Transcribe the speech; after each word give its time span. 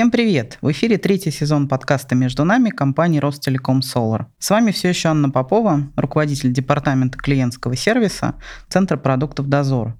Всем 0.00 0.10
привет! 0.10 0.56
В 0.62 0.70
эфире 0.72 0.96
третий 0.96 1.30
сезон 1.30 1.68
подкаста 1.68 2.14
«Между 2.14 2.46
нами» 2.46 2.70
компании 2.70 3.18
Ростелеком 3.18 3.80
Solar. 3.80 4.28
С 4.38 4.48
вами 4.48 4.70
все 4.70 4.88
еще 4.88 5.10
Анна 5.10 5.28
Попова, 5.28 5.90
руководитель 5.94 6.54
департамента 6.54 7.18
клиентского 7.18 7.76
сервиса 7.76 8.36
Центра 8.70 8.96
продуктов 8.96 9.50
«Дозор». 9.50 9.94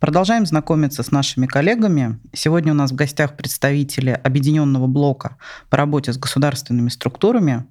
Продолжаем 0.00 0.44
знакомиться 0.44 1.04
с 1.04 1.12
нашими 1.12 1.46
коллегами. 1.46 2.18
Сегодня 2.32 2.72
у 2.72 2.74
нас 2.74 2.90
в 2.90 2.96
гостях 2.96 3.36
представители 3.36 4.10
объединенного 4.24 4.88
блока 4.88 5.36
по 5.70 5.76
работе 5.76 6.12
с 6.12 6.18
государственными 6.18 6.88
структурами. 6.88 7.64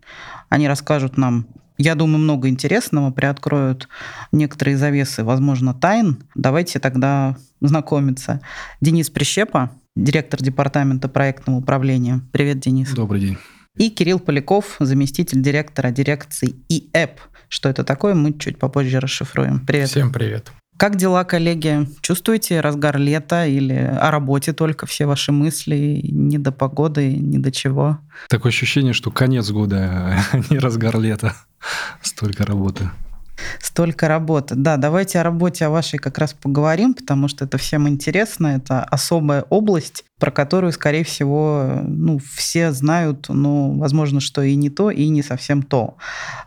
Они 0.47 0.69
расскажут 0.69 1.17
нам 1.17 1.47
я 1.77 1.95
думаю, 1.95 2.19
много 2.19 2.47
интересного, 2.47 3.11
приоткроют 3.11 3.89
некоторые 4.31 4.77
завесы, 4.77 5.23
возможно, 5.23 5.73
тайн. 5.73 6.23
Давайте 6.33 6.79
тогда 6.79 7.35
знакомиться. 7.61 8.41
Денис 8.79 9.09
Прищепа, 9.09 9.71
директор 9.95 10.41
департамента 10.41 11.07
проектного 11.07 11.57
управления. 11.57 12.21
Привет, 12.31 12.59
Денис. 12.59 12.91
Добрый 12.91 13.21
день. 13.21 13.37
И 13.77 13.89
Кирилл 13.89 14.19
Поляков, 14.19 14.75
заместитель 14.79 15.41
директора 15.41 15.91
дирекции 15.91 16.55
ИЭП. 16.69 17.19
Что 17.47 17.69
это 17.69 17.83
такое, 17.83 18.13
мы 18.13 18.33
чуть 18.33 18.59
попозже 18.59 18.99
расшифруем. 18.99 19.65
Привет. 19.65 19.89
Всем 19.89 20.11
привет. 20.11 20.51
Как 20.77 20.95
дела, 20.95 21.23
коллеги? 21.23 21.87
Чувствуете 22.01 22.59
разгар 22.59 22.97
лета 22.97 23.45
или 23.45 23.73
о 23.73 24.09
работе 24.09 24.53
только 24.53 24.85
все 24.85 25.05
ваши 25.05 25.31
мысли? 25.31 26.01
Ни 26.03 26.37
до 26.37 26.51
погоды, 26.51 27.15
ни 27.15 27.37
до 27.37 27.51
чего? 27.51 27.99
Такое 28.27 28.51
ощущение, 28.51 28.93
что 28.93 29.11
конец 29.11 29.49
года, 29.51 30.17
а 30.31 30.37
не 30.49 30.57
разгар 30.57 30.99
лета. 30.99 31.35
Столько 32.01 32.45
работы. 32.45 32.89
Столько 33.59 34.07
работы. 34.07 34.55
Да, 34.55 34.77
давайте 34.77 35.19
о 35.19 35.23
работе 35.23 35.65
о 35.65 35.69
вашей 35.69 35.99
как 35.99 36.17
раз 36.17 36.33
поговорим, 36.33 36.93
потому 36.93 37.27
что 37.27 37.45
это 37.45 37.57
всем 37.57 37.87
интересно. 37.87 38.47
Это 38.47 38.83
особая 38.83 39.43
область, 39.49 40.05
про 40.23 40.31
которую, 40.31 40.71
скорее 40.71 41.03
всего, 41.03 41.81
ну, 41.85 42.17
все 42.17 42.71
знают, 42.71 43.25
но, 43.27 43.73
возможно, 43.73 44.21
что 44.21 44.41
и 44.41 44.55
не 44.55 44.69
то, 44.69 44.89
и 44.89 45.09
не 45.09 45.21
совсем 45.21 45.61
то. 45.61 45.97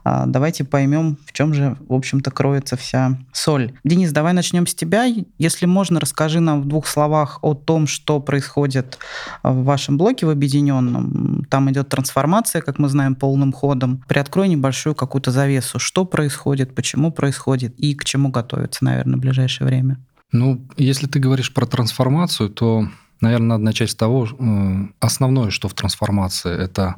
А, 0.03 0.25
давайте 0.25 0.65
поймем, 0.65 1.19
в 1.27 1.35
чем 1.35 1.53
же, 1.53 1.77
в 1.87 1.93
общем-то, 1.93 2.31
кроется 2.31 2.79
вся 2.79 3.19
соль. 3.35 3.75
Денис, 3.85 4.13
давай 4.13 4.33
начнем 4.33 4.67
с 4.67 4.75
тебя. 4.75 5.05
Если 5.37 5.67
можно, 5.67 6.01
расскажи 6.01 6.41
нам 6.41 6.63
в 6.63 6.65
двух 6.65 6.87
словах 6.87 7.39
о 7.43 7.53
том, 7.53 7.87
что 7.87 8.19
происходит 8.19 8.97
в 9.43 9.65
вашем 9.65 9.99
блоке 9.99 10.25
в 10.25 10.31
объединенном. 10.31 11.45
Там 11.51 11.71
идет 11.71 11.91
трансформация, 11.91 12.63
как 12.63 12.79
мы 12.79 12.89
знаем, 12.89 13.15
полным 13.15 13.53
ходом. 13.53 14.03
Приоткрой 14.09 14.49
небольшую 14.49 14.95
какую-то 14.95 15.33
завесу. 15.33 15.79
Что 15.79 16.07
происходит, 16.07 16.75
почему 16.75 17.13
происходит 17.13 17.79
и 17.79 17.95
к 17.95 18.07
чему 18.07 18.31
готовится, 18.31 18.87
наверное, 18.87 19.19
в 19.19 19.21
ближайшее 19.21 19.67
время. 19.67 19.99
Ну, 20.33 20.67
если 20.79 21.07
ты 21.07 21.19
говоришь 21.19 21.53
про 21.53 21.67
трансформацию, 21.67 22.49
то 22.49 22.89
Наверное, 23.21 23.49
надо 23.49 23.65
начать 23.65 23.91
с 23.91 23.95
того, 23.95 24.27
э, 24.27 24.87
основное, 25.01 25.51
что 25.51 25.69
в 25.69 25.75
трансформации, 25.75 26.53
это 26.53 26.97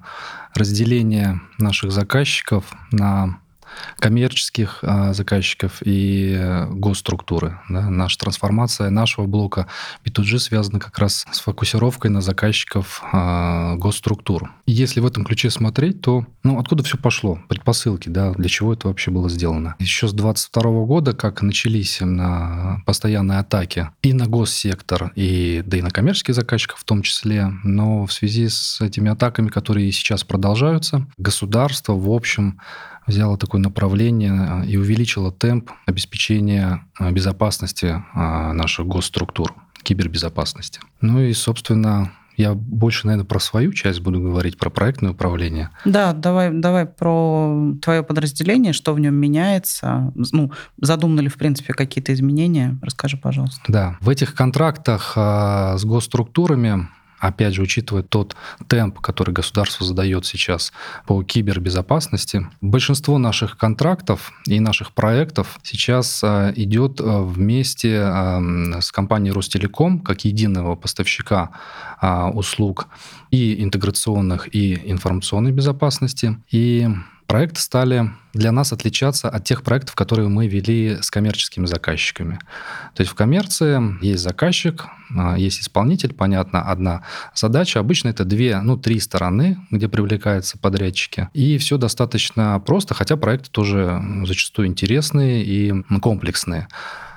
разделение 0.54 1.40
наших 1.58 1.92
заказчиков 1.92 2.64
на 2.90 3.38
коммерческих 3.98 4.78
а, 4.82 5.12
заказчиков 5.12 5.82
и 5.84 6.36
э, 6.38 6.66
госструктуры. 6.70 7.60
Да. 7.68 7.88
Наша 7.90 8.18
трансформация 8.18 8.90
нашего 8.90 9.26
блока 9.26 9.66
B2G 10.04 10.38
связана 10.38 10.80
как 10.80 10.98
раз 10.98 11.26
с 11.30 11.40
фокусировкой 11.40 12.10
на 12.10 12.20
заказчиков 12.20 13.02
а, 13.12 13.76
госструктур. 13.76 14.52
И 14.66 14.72
если 14.72 15.00
в 15.00 15.06
этом 15.06 15.24
ключе 15.24 15.50
смотреть, 15.50 16.00
то 16.00 16.26
ну, 16.42 16.58
откуда 16.58 16.82
все 16.82 16.96
пошло? 16.96 17.38
Предпосылки, 17.48 18.08
да, 18.08 18.32
для 18.32 18.48
чего 18.48 18.72
это 18.72 18.88
вообще 18.88 19.10
было 19.10 19.28
сделано? 19.28 19.76
Еще 19.78 20.08
с 20.08 20.12
22 20.12 20.62
года, 20.84 21.12
как 21.12 21.42
начались 21.42 22.00
на 22.00 22.82
постоянные 22.86 23.40
атаки 23.40 23.90
и 24.02 24.12
на 24.12 24.26
госсектор, 24.26 25.12
и, 25.14 25.62
да 25.66 25.78
и 25.78 25.82
на 25.82 25.90
коммерческих 25.90 26.34
заказчиков 26.34 26.78
в 26.80 26.84
том 26.84 27.02
числе, 27.02 27.52
но 27.64 28.06
в 28.06 28.12
связи 28.12 28.48
с 28.48 28.80
этими 28.80 29.10
атаками, 29.10 29.48
которые 29.48 29.92
сейчас 29.92 30.24
продолжаются, 30.24 31.06
государство, 31.16 31.92
в 31.92 32.10
общем, 32.10 32.60
взяла 33.08 33.36
такое 33.36 33.60
направление 33.60 34.32
а, 34.32 34.64
и 34.64 34.76
увеличила 34.76 35.32
темп 35.32 35.70
обеспечения 35.86 36.84
а, 36.98 37.10
безопасности 37.10 38.04
а, 38.14 38.52
наших 38.52 38.86
госструктур, 38.86 39.54
кибербезопасности. 39.82 40.80
Ну 41.00 41.20
и, 41.20 41.32
собственно, 41.32 42.12
я 42.36 42.54
больше, 42.54 43.06
наверное, 43.06 43.26
про 43.26 43.40
свою 43.40 43.72
часть 43.72 44.00
буду 44.00 44.20
говорить, 44.20 44.58
про 44.58 44.70
проектное 44.70 45.10
управление. 45.10 45.70
Да, 45.84 46.12
давай, 46.12 46.52
давай 46.52 46.86
про 46.86 47.74
твое 47.82 48.04
подразделение, 48.04 48.72
что 48.72 48.94
в 48.94 49.00
нем 49.00 49.14
меняется. 49.14 50.12
Ну, 50.14 50.52
задумали, 50.80 51.28
в 51.28 51.36
принципе, 51.36 51.72
какие-то 51.72 52.12
изменения. 52.12 52.78
Расскажи, 52.82 53.16
пожалуйста. 53.16 53.60
Да, 53.66 53.96
в 54.00 54.08
этих 54.08 54.34
контрактах 54.34 55.14
с 55.16 55.84
госструктурами 55.84 56.88
опять 57.18 57.54
же, 57.54 57.62
учитывая 57.62 58.02
тот 58.02 58.36
темп, 58.68 59.00
который 59.00 59.32
государство 59.32 59.84
задает 59.84 60.26
сейчас 60.26 60.72
по 61.06 61.22
кибербезопасности, 61.22 62.46
большинство 62.60 63.18
наших 63.18 63.56
контрактов 63.56 64.32
и 64.46 64.60
наших 64.60 64.92
проектов 64.92 65.58
сейчас 65.62 66.22
а, 66.22 66.52
идет 66.54 67.00
а, 67.00 67.22
вместе 67.22 68.00
а, 68.00 68.40
с 68.80 68.92
компанией 68.92 69.32
Ростелеком 69.32 70.00
как 70.00 70.24
единого 70.24 70.76
поставщика 70.76 71.50
услуг 72.34 72.86
и 73.30 73.62
интеграционных, 73.62 74.54
и 74.54 74.90
информационной 74.90 75.50
безопасности. 75.50 76.38
И 76.50 76.88
проекты 77.28 77.60
стали 77.60 78.10
для 78.32 78.50
нас 78.52 78.72
отличаться 78.72 79.28
от 79.28 79.44
тех 79.44 79.62
проектов, 79.62 79.94
которые 79.94 80.28
мы 80.28 80.48
вели 80.48 80.96
с 81.00 81.10
коммерческими 81.10 81.66
заказчиками. 81.66 82.38
То 82.94 83.02
есть 83.02 83.12
в 83.12 83.14
коммерции 83.14 84.02
есть 84.04 84.22
заказчик, 84.22 84.86
а, 85.16 85.36
есть 85.36 85.60
исполнитель, 85.60 86.14
понятно, 86.14 86.62
одна 86.62 87.02
задача. 87.34 87.80
Обычно 87.80 88.08
это 88.08 88.24
две, 88.24 88.60
ну, 88.60 88.76
три 88.76 88.98
стороны, 88.98 89.58
где 89.70 89.88
привлекаются 89.88 90.58
подрядчики. 90.58 91.28
И 91.34 91.58
все 91.58 91.76
достаточно 91.76 92.58
просто, 92.60 92.94
хотя 92.94 93.16
проекты 93.16 93.50
тоже 93.50 94.02
зачастую 94.24 94.66
интересные 94.66 95.44
и 95.44 95.84
комплексные. 96.00 96.66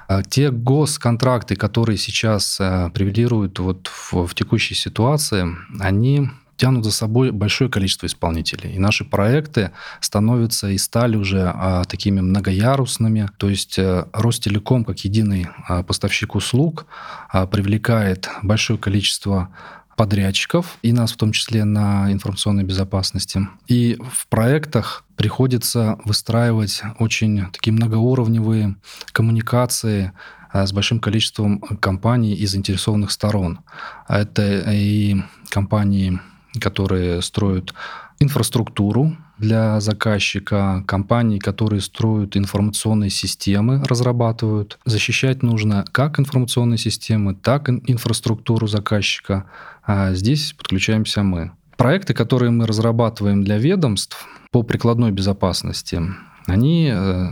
А 0.09 0.23
те 0.23 0.51
госконтракты, 0.51 1.55
которые 1.55 1.97
сейчас 1.97 2.57
э, 2.59 2.89
превалируют 2.93 3.59
вот 3.59 3.87
в, 3.87 4.27
в 4.27 4.35
текущей 4.35 4.75
ситуации, 4.75 5.47
они 5.79 6.29
тянут 6.61 6.85
за 6.85 6.91
собой 6.91 7.31
большое 7.31 7.71
количество 7.71 8.05
исполнителей. 8.05 8.75
И 8.75 8.77
наши 8.77 9.03
проекты 9.03 9.71
становятся 9.99 10.69
и 10.69 10.77
стали 10.77 11.15
уже 11.15 11.51
а, 11.51 11.85
такими 11.85 12.21
многоярусными. 12.21 13.27
То 13.37 13.49
есть 13.49 13.79
а, 13.79 14.07
Ростелеком, 14.13 14.85
как 14.85 14.99
единый 14.99 15.47
а, 15.67 15.81
поставщик 15.81 16.35
услуг, 16.35 16.85
а, 17.29 17.47
привлекает 17.47 18.29
большое 18.43 18.77
количество 18.77 19.49
подрядчиков, 19.97 20.77
и 20.83 20.93
нас 20.93 21.13
в 21.13 21.17
том 21.17 21.31
числе 21.31 21.63
на 21.63 22.11
информационной 22.11 22.63
безопасности. 22.63 23.47
И 23.67 23.97
в 24.11 24.27
проектах 24.27 25.03
приходится 25.15 25.97
выстраивать 26.05 26.83
очень 26.99 27.47
такие 27.51 27.73
многоуровневые 27.73 28.75
коммуникации 29.13 30.11
с 30.53 30.71
большим 30.73 30.99
количеством 30.99 31.59
компаний 31.79 32.35
и 32.35 32.45
заинтересованных 32.45 33.09
сторон. 33.09 33.61
Это 34.07 34.71
и 34.71 35.23
компании 35.49 36.19
которые 36.59 37.21
строят 37.21 37.73
инфраструктуру 38.19 39.17
для 39.37 39.79
заказчика, 39.79 40.83
компании, 40.85 41.39
которые 41.39 41.81
строят 41.81 42.37
информационные 42.37 43.09
системы, 43.09 43.83
разрабатывают. 43.83 44.77
Защищать 44.85 45.41
нужно 45.41 45.85
как 45.91 46.19
информационные 46.19 46.77
системы, 46.77 47.33
так 47.33 47.69
и 47.69 47.81
инфраструктуру 47.87 48.67
заказчика. 48.67 49.45
А 49.83 50.13
здесь 50.13 50.53
подключаемся 50.53 51.23
мы. 51.23 51.51
Проекты, 51.77 52.13
которые 52.13 52.51
мы 52.51 52.67
разрабатываем 52.67 53.43
для 53.43 53.57
ведомств 53.57 54.27
по 54.51 54.61
прикладной 54.61 55.11
безопасности, 55.11 55.99
они 56.47 56.91
э, 56.93 57.29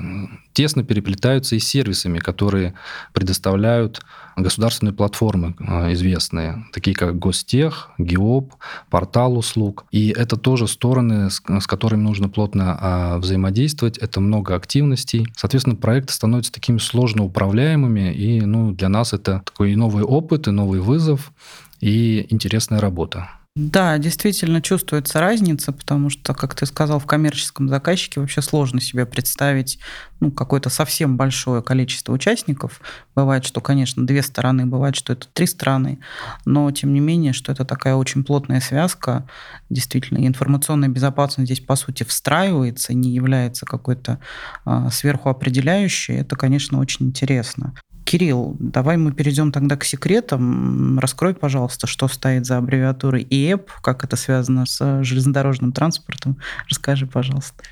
тесно 0.54 0.83
переплетаются 0.83 1.56
и 1.56 1.60
с 1.60 1.68
сервисами, 1.68 2.19
которые 2.19 2.74
предоставляют 3.13 4.01
государственные 4.36 4.94
платформы 4.94 5.56
э, 5.60 5.94
известные, 5.94 6.66
такие 6.74 6.95
как 6.95 7.18
Гостех, 7.18 7.89
ГИОП, 7.98 8.54
портал 8.89 9.38
услуг. 9.38 9.86
И 9.92 10.10
это 10.10 10.38
тоже 10.38 10.68
стороны, 10.68 11.30
с 11.30 11.68
которыми 11.68 12.01
нужно 12.01 12.30
плотно 12.30 12.78
а, 12.80 13.18
взаимодействовать. 13.19 13.98
Это 13.98 14.19
много 14.19 14.56
активностей. 14.56 15.28
Соответственно, 15.36 15.75
проекты 15.75 16.13
становятся 16.13 16.51
такими 16.51 16.78
сложно 16.78 17.24
управляемыми, 17.24 18.13
и 18.13 18.42
ну, 18.42 18.72
для 18.72 18.89
нас 18.89 19.13
это 19.13 19.42
такой 19.45 19.74
и 19.74 19.75
новый 19.75 20.04
опыт, 20.04 20.48
и 20.48 20.51
новый 20.51 20.80
вызов, 20.80 21.31
и 21.80 22.28
интересная 22.30 22.80
работа. 22.80 23.30
Да, 23.61 23.97
действительно 23.97 24.61
чувствуется 24.61 25.19
разница, 25.19 25.73
потому 25.73 26.09
что, 26.09 26.33
как 26.33 26.56
ты 26.56 26.65
сказал, 26.65 26.97
в 26.97 27.06
коммерческом 27.06 27.67
заказчике 27.67 28.21
вообще 28.21 28.41
сложно 28.41 28.79
себе 28.79 29.06
представить 29.06 29.79
ну, 30.21 30.31
какое-то 30.31 30.69
совсем 30.69 31.17
большое 31.17 31.61
количество 31.61 32.13
участников. 32.13 32.79
Бывает, 33.15 33.44
что, 33.44 33.59
конечно, 33.59 34.07
две 34.07 34.23
стороны, 34.23 34.65
бывает, 34.65 34.95
что 34.95 35.11
это 35.11 35.27
три 35.33 35.45
стороны, 35.45 36.00
но 36.45 36.71
тем 36.71 36.94
не 36.94 37.01
менее, 37.01 37.33
что 37.33 37.51
это 37.51 37.65
такая 37.65 37.95
очень 37.95 38.23
плотная 38.23 38.61
связка. 38.61 39.27
Действительно, 39.69 40.25
информационная 40.25 40.88
безопасность 40.88 41.51
здесь, 41.51 41.59
по 41.59 41.75
сути, 41.75 42.03
встраивается, 42.03 42.94
не 42.94 43.09
является 43.09 43.65
какой-то 43.65 44.21
а, 44.63 44.89
сверху 44.89 45.27
определяющей. 45.27 46.13
Это, 46.13 46.38
конечно, 46.38 46.79
очень 46.79 47.07
интересно. 47.07 47.73
Кирилл, 48.09 48.56
давай 48.57 48.97
мы 48.97 49.11
перейдем 49.11 49.51
тогда 49.51 49.77
к 49.77 49.83
секретам. 49.83 50.97
Раскрой, 50.97 51.35
пожалуйста, 51.35 51.85
что 51.85 52.07
стоит 52.07 52.47
за 52.47 52.57
аббревиатурой 52.57 53.21
ИЭП, 53.29 53.69
как 53.83 54.03
это 54.03 54.15
связано 54.15 54.65
с 54.65 55.03
железнодорожным 55.03 55.71
транспортом. 55.73 56.39
Расскажи, 56.67 57.06
пожалуйста. 57.06 57.63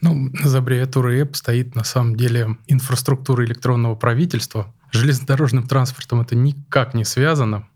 Ну, 0.00 0.30
за 0.44 0.58
аббревиатурой 0.58 1.18
ИЭП 1.18 1.34
стоит 1.34 1.74
на 1.74 1.82
самом 1.82 2.14
деле 2.14 2.56
инфраструктура 2.68 3.44
электронного 3.44 3.96
правительства. 3.96 4.72
С 4.92 4.96
железнодорожным 4.96 5.66
транспортом 5.66 6.20
это 6.20 6.36
никак 6.36 6.94
не 6.94 7.04
связано 7.04 7.66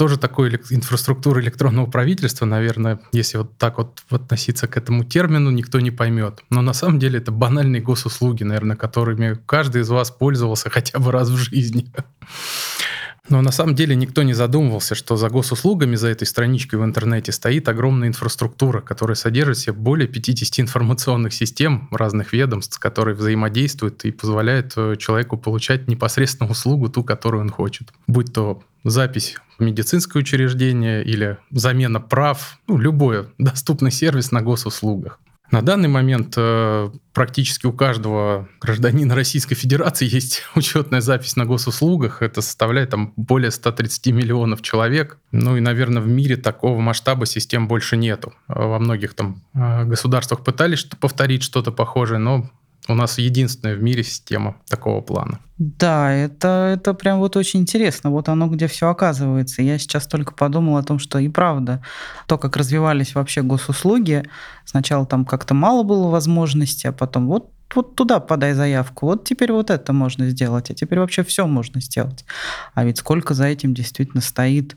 тоже 0.00 0.16
такой 0.16 0.48
инфраструктура 0.70 1.42
электронного 1.42 1.84
правительства, 1.84 2.46
наверное, 2.46 3.00
если 3.12 3.36
вот 3.36 3.58
так 3.58 3.76
вот 3.76 4.00
относиться 4.08 4.66
к 4.66 4.78
этому 4.78 5.04
термину, 5.04 5.50
никто 5.50 5.78
не 5.78 5.90
поймет. 5.90 6.40
Но 6.48 6.62
на 6.62 6.72
самом 6.72 6.98
деле 6.98 7.18
это 7.18 7.32
банальные 7.32 7.82
госуслуги, 7.82 8.42
наверное, 8.42 8.76
которыми 8.76 9.38
каждый 9.44 9.82
из 9.82 9.90
вас 9.90 10.10
пользовался 10.10 10.70
хотя 10.70 10.98
бы 10.98 11.12
раз 11.12 11.28
в 11.28 11.36
жизни. 11.36 11.92
Но 13.28 13.42
на 13.42 13.52
самом 13.52 13.74
деле 13.74 13.94
никто 13.94 14.22
не 14.22 14.32
задумывался, 14.32 14.94
что 14.94 15.16
за 15.16 15.28
госуслугами, 15.28 15.96
за 15.96 16.08
этой 16.08 16.26
страничкой 16.26 16.78
в 16.78 16.84
интернете 16.84 17.32
стоит 17.32 17.68
огромная 17.68 18.08
инфраструктура, 18.08 18.80
которая 18.80 19.14
содержит 19.14 19.58
в 19.58 19.60
себе 19.60 19.72
более 19.72 20.08
50 20.08 20.60
информационных 20.60 21.32
систем 21.32 21.88
разных 21.90 22.32
ведомств, 22.32 22.78
которые 22.78 23.14
взаимодействуют 23.14 24.04
и 24.04 24.10
позволяют 24.10 24.72
э, 24.76 24.96
человеку 24.98 25.36
получать 25.36 25.86
непосредственно 25.88 26.50
услугу, 26.50 26.88
ту, 26.88 27.04
которую 27.04 27.42
он 27.42 27.50
хочет. 27.50 27.88
Будь 28.06 28.32
то 28.32 28.62
запись 28.84 29.36
в 29.58 29.62
медицинское 29.62 30.18
учреждение 30.18 31.04
или 31.04 31.36
замена 31.50 32.00
прав, 32.00 32.58
ну, 32.66 32.78
любой 32.78 33.28
доступный 33.38 33.90
сервис 33.90 34.32
на 34.32 34.42
госуслугах. 34.42 35.18
На 35.50 35.62
данный 35.62 35.88
момент 35.88 36.34
э, 36.36 36.90
практически 37.12 37.66
у 37.66 37.72
каждого 37.72 38.48
гражданина 38.60 39.14
Российской 39.14 39.56
Федерации 39.56 40.06
есть 40.10 40.44
учетная 40.54 41.00
запись 41.00 41.36
на 41.36 41.44
госуслугах. 41.44 42.22
Это 42.22 42.40
составляет 42.40 42.90
там 42.90 43.12
более 43.16 43.50
130 43.50 44.06
миллионов 44.08 44.62
человек. 44.62 45.18
Ну 45.32 45.56
и, 45.56 45.60
наверное, 45.60 46.02
в 46.02 46.08
мире 46.08 46.36
такого 46.36 46.78
масштаба 46.80 47.26
систем 47.26 47.66
больше 47.66 47.96
нету. 47.96 48.32
Во 48.46 48.78
многих 48.78 49.14
там 49.14 49.42
э, 49.54 49.84
государствах 49.84 50.44
пытались 50.44 50.84
повторить 50.84 51.42
что-то 51.42 51.72
похожее, 51.72 52.18
но 52.18 52.48
у 52.88 52.94
нас 52.94 53.18
единственная 53.18 53.76
в 53.76 53.82
мире 53.82 54.02
система 54.02 54.56
такого 54.68 55.00
плана. 55.00 55.40
Да, 55.58 56.10
это, 56.10 56.72
это 56.74 56.94
прям 56.94 57.18
вот 57.18 57.36
очень 57.36 57.60
интересно. 57.60 58.10
Вот 58.10 58.28
оно 58.28 58.48
где 58.48 58.66
все 58.66 58.88
оказывается. 58.88 59.62
Я 59.62 59.78
сейчас 59.78 60.06
только 60.06 60.34
подумала 60.34 60.80
о 60.80 60.82
том, 60.82 60.98
что 60.98 61.18
и 61.18 61.28
правда, 61.28 61.82
то, 62.26 62.38
как 62.38 62.56
развивались 62.56 63.14
вообще 63.14 63.42
госуслуги, 63.42 64.24
сначала 64.64 65.04
там 65.04 65.24
как-то 65.24 65.54
мало 65.54 65.82
было 65.82 66.08
возможностей, 66.08 66.88
а 66.88 66.92
потом 66.92 67.26
вот 67.26 67.50
вот 67.74 67.94
туда 67.94 68.18
подай 68.20 68.52
заявку, 68.54 69.06
вот 69.06 69.24
теперь 69.24 69.52
вот 69.52 69.70
это 69.70 69.92
можно 69.92 70.28
сделать, 70.28 70.70
а 70.70 70.74
теперь 70.74 70.98
вообще 70.98 71.22
все 71.22 71.46
можно 71.46 71.80
сделать. 71.80 72.24
А 72.74 72.84
ведь 72.84 72.98
сколько 72.98 73.34
за 73.34 73.44
этим 73.46 73.74
действительно 73.74 74.20
стоит 74.20 74.76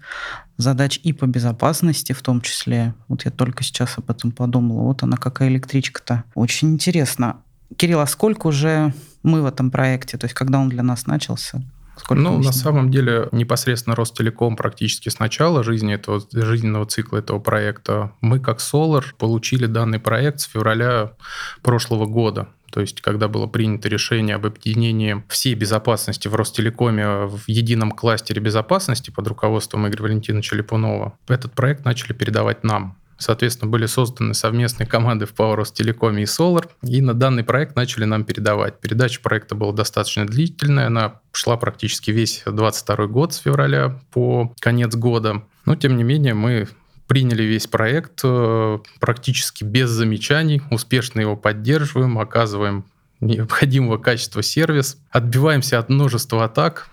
задач 0.57 1.00
и 1.01 1.13
по 1.13 1.25
безопасности 1.25 2.13
в 2.13 2.21
том 2.21 2.41
числе. 2.41 2.94
Вот 3.07 3.25
я 3.25 3.31
только 3.31 3.63
сейчас 3.63 3.97
об 3.97 4.11
этом 4.11 4.31
подумала. 4.31 4.83
Вот 4.83 5.01
она 5.01 5.17
какая 5.17 5.50
электричка-то. 5.50 6.23
Очень 6.35 6.73
интересно. 6.73 7.41
Кирилл, 7.77 7.99
а 7.99 8.07
сколько 8.07 8.47
уже 8.47 8.93
мы 9.23 9.41
в 9.41 9.45
этом 9.45 9.71
проекте? 9.71 10.17
То 10.17 10.25
есть 10.25 10.33
когда 10.33 10.59
он 10.59 10.69
для 10.69 10.83
нас 10.83 11.07
начался? 11.07 11.61
Сколько 11.95 12.23
ну, 12.23 12.39
на 12.41 12.51
самом 12.51 12.89
деле, 12.89 13.29
непосредственно 13.31 13.95
Ростелеком 13.95 14.55
практически 14.55 15.09
с 15.09 15.19
начала 15.19 15.63
жизни 15.63 15.93
этого, 15.93 16.21
жизненного 16.31 16.87
цикла 16.87 17.17
этого 17.17 17.39
проекта, 17.39 18.13
мы 18.19 18.39
как 18.39 18.59
Solar 18.59 19.03
получили 19.17 19.67
данный 19.67 19.99
проект 19.99 20.39
с 20.39 20.45
февраля 20.45 21.13
прошлого 21.61 22.05
года. 22.07 22.49
То 22.71 22.81
есть, 22.81 23.01
когда 23.01 23.27
было 23.27 23.45
принято 23.45 23.87
решение 23.87 24.35
об 24.35 24.47
объединении 24.47 25.23
всей 25.29 25.53
безопасности 25.53 26.27
в 26.27 26.33
Ростелекоме 26.33 27.27
в 27.27 27.43
едином 27.45 27.91
кластере 27.91 28.41
безопасности 28.41 29.11
под 29.11 29.27
руководством 29.27 29.87
Игоря 29.87 30.03
Валентиновича 30.03 30.55
Липунова, 30.55 31.13
этот 31.27 31.53
проект 31.53 31.85
начали 31.85 32.13
передавать 32.13 32.63
нам. 32.63 32.97
Соответственно, 33.18 33.71
были 33.71 33.86
созданы 33.86 34.33
совместные 34.33 34.88
команды 34.88 35.25
в 35.25 35.33
Power 35.33 35.63
Телекоме 35.71 36.24
и 36.24 36.25
Solar, 36.25 36.69
и 36.81 37.01
на 37.01 37.13
данный 37.13 37.44
проект 37.44 37.75
начали 37.75 38.06
нам 38.06 38.25
передавать. 38.25 38.80
Передача 38.80 39.21
проекта 39.21 39.56
была 39.56 39.71
достаточно 39.71 40.25
длительная, 40.25 40.88
она 40.88 41.21
шла 41.31 41.57
практически 41.57 42.12
весь 42.12 42.44
22 42.45 43.07
год 43.07 43.33
с 43.33 43.38
февраля 43.38 44.00
по 44.12 44.54
конец 44.60 44.95
года. 44.95 45.44
Но, 45.65 45.75
тем 45.75 45.95
не 45.95 46.04
менее, 46.04 46.33
мы 46.33 46.68
приняли 47.07 47.44
весь 47.44 47.68
проект 47.68 48.21
э, 48.24 48.80
практически 49.00 49.63
без 49.63 49.89
замечаний, 49.89 50.62
успешно 50.71 51.19
его 51.19 51.36
поддерживаем, 51.36 52.18
оказываем 52.18 52.86
необходимого 53.19 53.98
качества 53.98 54.42
сервис, 54.42 54.98
отбиваемся 55.12 55.80
от 55.80 55.89
множества 55.89 56.45
атак, 56.45 56.89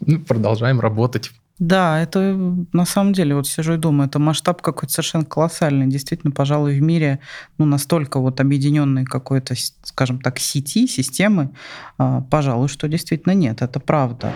ну, 0.00 0.20
продолжаем 0.20 0.80
работать. 0.80 1.32
Да, 1.60 2.00
это 2.00 2.36
на 2.72 2.84
самом 2.84 3.12
деле, 3.12 3.36
вот 3.36 3.46
сижу 3.46 3.74
и 3.74 3.76
думаю, 3.76 4.08
это 4.08 4.18
масштаб 4.18 4.60
какой-то 4.60 4.92
совершенно 4.92 5.24
колоссальный. 5.24 5.86
Действительно, 5.86 6.32
пожалуй, 6.32 6.76
в 6.76 6.82
мире 6.82 7.20
ну, 7.58 7.64
настолько 7.64 8.18
вот 8.18 8.40
объединенной 8.40 9.04
какой-то, 9.04 9.54
скажем 9.84 10.20
так, 10.20 10.40
сети, 10.40 10.88
системы, 10.88 11.50
а, 11.96 12.22
пожалуй, 12.22 12.68
что 12.68 12.88
действительно 12.88 13.34
нет, 13.34 13.62
это 13.62 13.78
правда. 13.78 14.32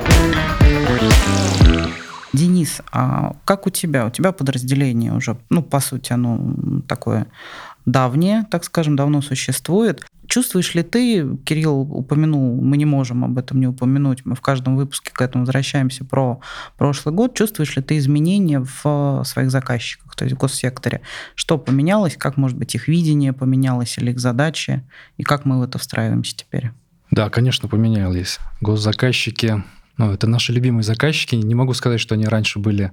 Денис, 2.32 2.82
а 2.92 3.34
как 3.44 3.66
у 3.66 3.70
тебя? 3.70 4.06
У 4.06 4.10
тебя 4.10 4.30
подразделение 4.30 5.12
уже, 5.12 5.38
ну, 5.50 5.62
по 5.62 5.80
сути, 5.80 6.12
оно 6.12 6.54
такое 6.86 7.26
давнее, 7.84 8.46
так 8.50 8.64
скажем, 8.64 8.94
давно 8.94 9.22
существует. 9.22 10.04
Чувствуешь 10.28 10.74
ли 10.74 10.82
ты, 10.82 11.36
Кирилл 11.44 11.80
упомянул, 11.80 12.60
мы 12.60 12.76
не 12.76 12.84
можем 12.84 13.24
об 13.24 13.38
этом 13.38 13.60
не 13.60 13.66
упомянуть, 13.66 14.24
мы 14.24 14.34
в 14.34 14.40
каждом 14.40 14.76
выпуске 14.76 15.10
к 15.12 15.20
этому 15.22 15.44
возвращаемся 15.44 16.04
про 16.04 16.40
прошлый 16.76 17.14
год, 17.14 17.34
чувствуешь 17.34 17.74
ли 17.76 17.82
ты 17.82 17.96
изменения 17.96 18.60
в 18.60 19.22
своих 19.24 19.50
заказчиках, 19.50 20.14
то 20.14 20.24
есть 20.24 20.36
в 20.36 20.38
госсекторе? 20.38 21.00
Что 21.34 21.58
поменялось, 21.58 22.16
как, 22.16 22.36
может 22.36 22.58
быть, 22.58 22.74
их 22.74 22.88
видение 22.88 23.32
поменялось 23.32 23.96
или 23.98 24.10
их 24.10 24.20
задачи, 24.20 24.84
и 25.16 25.22
как 25.22 25.44
мы 25.44 25.58
в 25.58 25.62
это 25.62 25.78
встраиваемся 25.78 26.36
теперь? 26.36 26.72
Да, 27.10 27.30
конечно, 27.30 27.68
поменялись. 27.68 28.38
Госзаказчики 28.60 29.64
ну, 29.98 30.12
это 30.12 30.28
наши 30.28 30.52
любимые 30.52 30.84
заказчики. 30.84 31.34
Не 31.34 31.56
могу 31.56 31.74
сказать, 31.74 31.98
что 31.98 32.14
они 32.14 32.24
раньше 32.24 32.60
были 32.60 32.92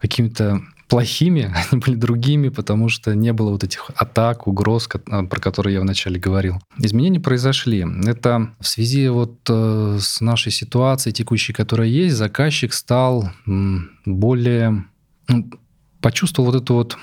какими-то 0.00 0.62
плохими, 0.88 1.52
они 1.70 1.80
были 1.80 1.96
другими, 1.96 2.48
потому 2.48 2.88
что 2.88 3.14
не 3.14 3.32
было 3.32 3.50
вот 3.50 3.64
этих 3.64 3.90
атак, 3.94 4.46
угроз, 4.46 4.88
а, 5.10 5.24
про 5.24 5.40
которые 5.40 5.74
я 5.74 5.80
вначале 5.80 6.18
говорил. 6.18 6.60
Изменения 6.78 7.20
произошли. 7.20 7.86
Это 8.06 8.52
в 8.60 8.66
связи 8.66 9.08
вот 9.08 9.38
э, 9.48 9.98
с 10.00 10.20
нашей 10.20 10.52
ситуацией 10.52 11.12
текущей, 11.12 11.52
которая 11.52 11.88
есть, 11.88 12.16
заказчик 12.16 12.72
стал 12.72 13.30
более... 14.04 14.84
Ну, 15.28 15.50
почувствовал 16.00 16.52
вот 16.52 16.62
эту 16.62 16.74
вот 16.74 16.96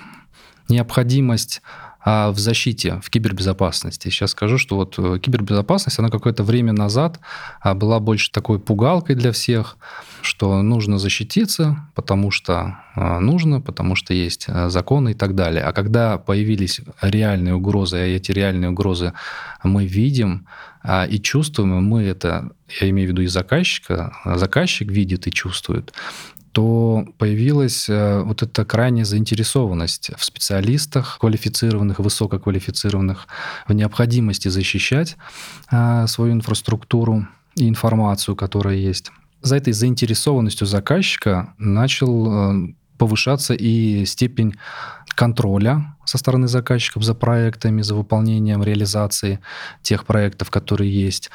необходимость 0.69 1.61
а 2.05 2.31
в 2.31 2.39
защите, 2.39 2.99
в 3.01 3.09
кибербезопасности. 3.09 4.09
Сейчас 4.09 4.31
скажу, 4.31 4.57
что 4.57 4.75
вот 4.75 4.95
э, 4.97 5.19
кибербезопасность, 5.19 5.99
она 5.99 6.09
какое-то 6.09 6.43
время 6.43 6.73
назад 6.73 7.21
а, 7.61 7.75
была 7.75 8.01
больше 8.01 8.29
такой 8.29 8.59
пугалкой 8.59 9.15
для 9.15 9.31
всех, 9.31 9.77
что 10.23 10.61
нужно 10.61 10.97
защититься, 10.97 11.87
потому 11.95 12.31
что 12.31 12.77
а, 12.95 13.19
нужно, 13.19 13.61
потому 13.61 13.95
что 13.95 14.13
есть 14.13 14.45
э, 14.47 14.69
законы 14.69 15.11
и 15.11 15.13
так 15.13 15.35
далее. 15.35 15.63
А 15.63 15.73
когда 15.73 16.17
появились 16.17 16.81
реальные 17.01 17.55
угрозы, 17.55 17.97
а 17.97 18.05
эти 18.05 18.31
реальные 18.31 18.71
угрозы 18.71 19.13
мы 19.63 19.85
видим 19.85 20.47
а, 20.81 21.05
и 21.05 21.19
чувствуем, 21.19 21.83
мы 21.83 22.03
это, 22.03 22.51
я 22.81 22.89
имею 22.89 23.09
в 23.09 23.11
виду 23.11 23.21
и 23.21 23.27
заказчика, 23.27 24.15
заказчик 24.25 24.89
видит 24.89 25.27
и 25.27 25.31
чувствует, 25.31 25.93
то 26.53 27.05
появилась 27.17 27.89
э, 27.89 28.21
вот 28.21 28.43
эта 28.43 28.63
крайняя 28.63 29.05
заинтересованность 29.05 30.11
в 30.15 30.23
специалистах 30.23 31.17
квалифицированных, 31.19 31.99
высококвалифицированных, 31.99 33.27
в 33.67 33.73
необходимости 33.73 34.49
защищать 34.49 35.17
э, 35.71 36.05
свою 36.07 36.33
инфраструктуру 36.33 37.27
и 37.55 37.67
информацию, 37.67 38.35
которая 38.35 38.75
есть. 38.75 39.11
За 39.43 39.57
этой 39.57 39.73
заинтересованностью 39.73 40.65
заказчика 40.65 41.53
начал 41.57 42.27
э, 42.31 42.73
повышаться 42.97 43.53
и 43.53 44.05
степень 44.05 44.55
контроля 45.15 45.95
со 46.05 46.17
стороны 46.17 46.47
заказчиков 46.47 47.03
за 47.03 47.13
проектами, 47.13 47.81
за 47.81 47.93
выполнением 47.93 48.63
реализации 48.63 49.39
тех 49.81 50.05
проектов, 50.05 50.49
которые 50.49 50.91
есть 50.91 51.29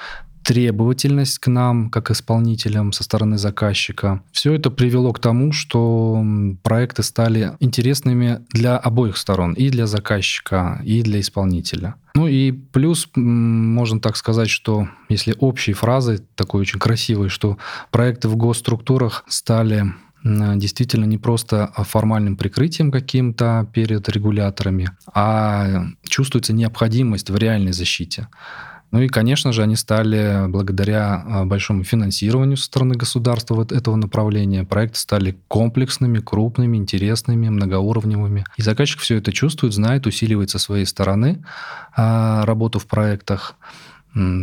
требовательность 0.49 1.39
к 1.41 1.49
нам, 1.49 1.91
как 1.91 2.11
исполнителям 2.11 2.93
со 2.93 3.05
стороны 3.05 3.37
заказчика. 3.37 4.23
Все 4.33 4.55
это 4.55 4.71
привело 4.71 5.13
к 5.13 5.19
тому, 5.19 5.53
что 5.53 6.25
проекты 6.63 7.03
стали 7.03 7.53
интересными 7.61 8.41
для 8.55 8.79
обоих 8.79 9.19
сторон, 9.19 9.53
и 9.53 9.69
для 9.69 9.87
заказчика, 9.87 10.81
и 10.83 11.03
для 11.03 11.21
исполнителя. 11.21 11.97
Ну 12.15 12.27
и 12.27 12.53
плюс, 12.53 13.11
можно 13.15 14.01
так 14.01 14.17
сказать, 14.17 14.49
что 14.49 14.89
если 15.11 15.37
общей 15.39 15.75
фразой, 15.75 16.21
такой 16.35 16.63
очень 16.63 16.81
красивой, 16.81 17.29
что 17.29 17.59
проекты 17.91 18.29
в 18.29 18.37
госструктурах 18.37 19.25
стали 19.29 19.85
действительно 20.25 21.05
не 21.05 21.19
просто 21.19 21.71
формальным 21.77 22.39
прикрытием 22.39 22.91
каким-то 22.91 23.69
перед 23.75 24.09
регуляторами, 24.09 24.93
а 25.15 25.85
чувствуется 26.09 26.55
необходимость 26.55 27.29
в 27.29 27.37
реальной 27.37 27.73
защите 27.73 28.29
Ну 28.91 29.01
и, 29.01 29.09
конечно 29.09 29.53
же, 29.53 29.63
они 29.63 29.77
стали, 29.77 30.47
благодаря 30.49 31.23
а, 31.27 31.45
большому 31.45 31.85
финансированию 31.85 32.57
со 32.57 32.65
стороны 32.65 32.95
государства 32.95 33.55
вот 33.55 33.71
этого 33.71 33.97
направления, 33.97 34.65
проекты 34.65 34.99
стали 34.99 35.39
комплексными, 35.49 36.21
крупными, 36.21 36.77
интересными, 36.77 37.49
многоуровневыми. 37.49 38.45
И 38.57 38.63
заказчик 38.63 39.01
все 39.01 39.17
это 39.17 39.33
чувствует, 39.33 39.75
знает, 39.75 40.07
усиливает 40.07 40.51
со 40.51 40.59
своей 40.59 40.87
стороны 40.87 41.45
а, 41.95 42.47
работу 42.47 42.79
в 42.79 42.87
проектах, 42.87 43.57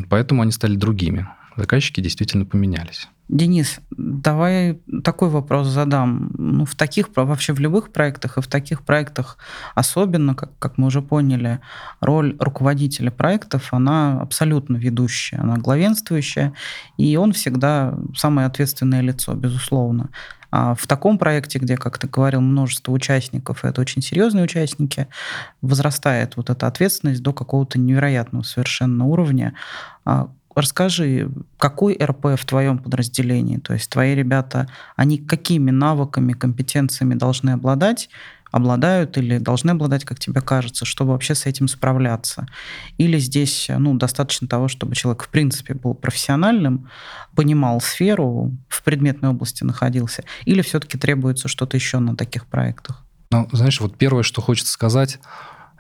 поэтому 0.10 0.44
они 0.44 0.52
стали 0.52 0.76
другими. 0.76 1.28
Заказчики 1.58 2.02
действительно 2.02 2.46
поменялись. 2.46 3.08
Денис, 3.28 3.80
давай 3.90 4.80
такой 5.04 5.30
вопрос 5.30 5.68
задам. 5.68 6.30
Ну, 6.38 6.66
в 6.66 6.76
таких, 6.76 7.08
вообще 7.16 7.54
в 7.54 7.60
любых 7.60 7.92
проектах 7.92 8.38
и 8.38 8.42
в 8.42 8.48
таких 8.48 8.84
проектах 8.84 9.38
особенно, 9.74 10.36
как, 10.36 10.58
как 10.60 10.78
мы 10.78 10.88
уже 10.88 11.02
поняли, 11.02 11.60
роль 12.02 12.36
руководителя 12.40 13.10
проектов, 13.10 13.74
она 13.74 14.22
абсолютно 14.22 14.78
ведущая, 14.78 15.38
она 15.38 15.58
главенствующая, 15.58 16.54
и 16.98 17.18
он 17.18 17.34
всегда 17.34 17.98
самое 18.16 18.46
ответственное 18.46 19.02
лицо, 19.02 19.34
безусловно. 19.34 20.10
А 20.52 20.76
в 20.76 20.86
таком 20.86 21.18
проекте, 21.18 21.58
где, 21.58 21.78
как 21.78 21.98
ты 21.98 22.08
говорил, 22.08 22.42
множество 22.42 22.92
участников, 22.92 23.66
и 23.66 23.68
это 23.68 23.82
очень 23.82 24.04
серьезные 24.04 24.44
участники, 24.44 25.08
возрастает 25.62 26.38
вот 26.38 26.52
эта 26.52 26.68
ответственность 26.68 27.24
до 27.24 27.34
какого-то 27.34 27.80
невероятного 27.80 28.44
совершенно 28.44 29.06
уровня. 29.06 29.56
Расскажи, 30.56 31.30
какой 31.58 31.98
РП 32.02 32.40
в 32.40 32.46
твоем 32.46 32.78
подразделении? 32.78 33.58
То 33.58 33.74
есть 33.74 33.90
твои 33.90 34.16
ребята, 34.16 34.68
они 34.96 35.18
какими 35.18 35.70
навыками, 35.70 36.32
компетенциями 36.32 37.14
должны 37.14 37.52
обладать, 37.52 38.10
обладают 38.52 39.18
или 39.18 39.38
должны 39.38 39.72
обладать, 39.72 40.06
как 40.06 40.18
тебе 40.18 40.40
кажется, 40.40 40.86
чтобы 40.86 41.12
вообще 41.12 41.36
с 41.36 41.46
этим 41.46 41.68
справляться? 41.68 42.48
Или 42.98 43.20
здесь 43.20 43.68
ну, 43.70 43.96
достаточно 43.96 44.48
того, 44.48 44.70
чтобы 44.70 44.96
человек 44.96 45.24
в 45.24 45.30
принципе 45.30 45.74
был 45.74 45.94
профессиональным, 45.94 46.90
понимал 47.36 47.82
сферу, 47.82 48.54
в 48.70 48.82
предметной 48.84 49.32
области 49.32 49.66
находился? 49.66 50.24
Или 50.46 50.62
все-таки 50.62 50.98
требуется 50.98 51.50
что-то 51.50 51.76
еще 51.76 52.00
на 52.00 52.16
таких 52.16 52.46
проектах? 52.46 53.04
Ну, 53.30 53.50
знаешь, 53.52 53.82
вот 53.82 53.98
первое, 53.98 54.24
что 54.24 54.42
хочется 54.42 54.72
сказать, 54.72 55.20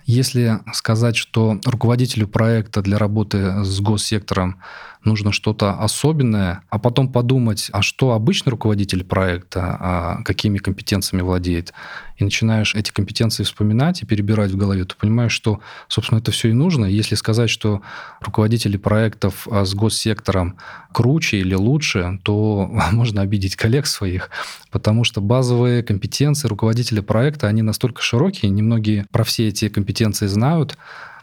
если 0.05 0.59
сказать, 0.73 1.15
что 1.15 1.59
руководителю 1.65 2.27
проекта 2.27 2.81
для 2.81 2.97
работы 2.97 3.63
с 3.63 3.79
госсектором 3.79 4.61
нужно 5.05 5.31
что-то 5.31 5.73
особенное, 5.73 6.61
а 6.69 6.79
потом 6.79 7.11
подумать, 7.11 7.69
а 7.71 7.81
что 7.81 8.11
обычный 8.11 8.49
руководитель 8.49 9.03
проекта, 9.03 9.77
а 9.79 10.23
какими 10.23 10.57
компетенциями 10.57 11.21
владеет, 11.21 11.73
и 12.17 12.23
начинаешь 12.23 12.75
эти 12.75 12.91
компетенции 12.91 13.43
вспоминать 13.43 14.01
и 14.01 14.05
перебирать 14.05 14.51
в 14.51 14.57
голове, 14.57 14.85
то 14.85 14.95
понимаешь, 14.95 15.33
что, 15.33 15.59
собственно, 15.87 16.19
это 16.19 16.31
все 16.31 16.49
и 16.49 16.53
нужно. 16.53 16.85
Если 16.85 17.15
сказать, 17.15 17.49
что 17.49 17.81
руководители 18.21 18.77
проектов 18.77 19.47
а, 19.49 19.65
с 19.65 19.73
госсектором 19.73 20.57
круче 20.93 21.37
или 21.37 21.55
лучше, 21.55 22.19
то 22.23 22.69
можно 22.91 23.21
обидеть 23.21 23.55
коллег 23.55 23.85
своих, 23.85 24.29
потому 24.71 25.03
что 25.03 25.21
базовые 25.21 25.83
компетенции 25.83 26.47
руководителя 26.47 27.01
проекта, 27.01 27.47
они 27.47 27.61
настолько 27.61 28.01
широкие, 28.01 28.49
немногие 28.49 29.05
про 29.11 29.23
все 29.23 29.47
эти 29.49 29.69
компетенции 29.69 30.27
знают, 30.27 30.77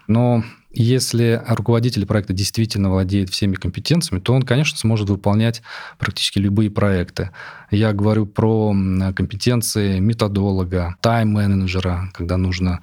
но 0.06 0.44
если 0.74 1.42
руководитель 1.46 2.06
проекта 2.06 2.32
действительно 2.32 2.90
владеет 2.90 3.30
всеми 3.30 3.54
компетенциями, 3.54 4.20
то 4.20 4.32
он, 4.32 4.42
конечно, 4.42 4.78
сможет 4.78 5.10
выполнять 5.10 5.62
практически 5.98 6.38
любые 6.38 6.70
проекты. 6.70 7.30
Я 7.70 7.92
говорю 7.92 8.26
про 8.26 8.74
компетенции 9.14 9.98
методолога, 9.98 10.96
тайм-менеджера, 11.00 12.10
когда 12.12 12.36
нужно 12.36 12.80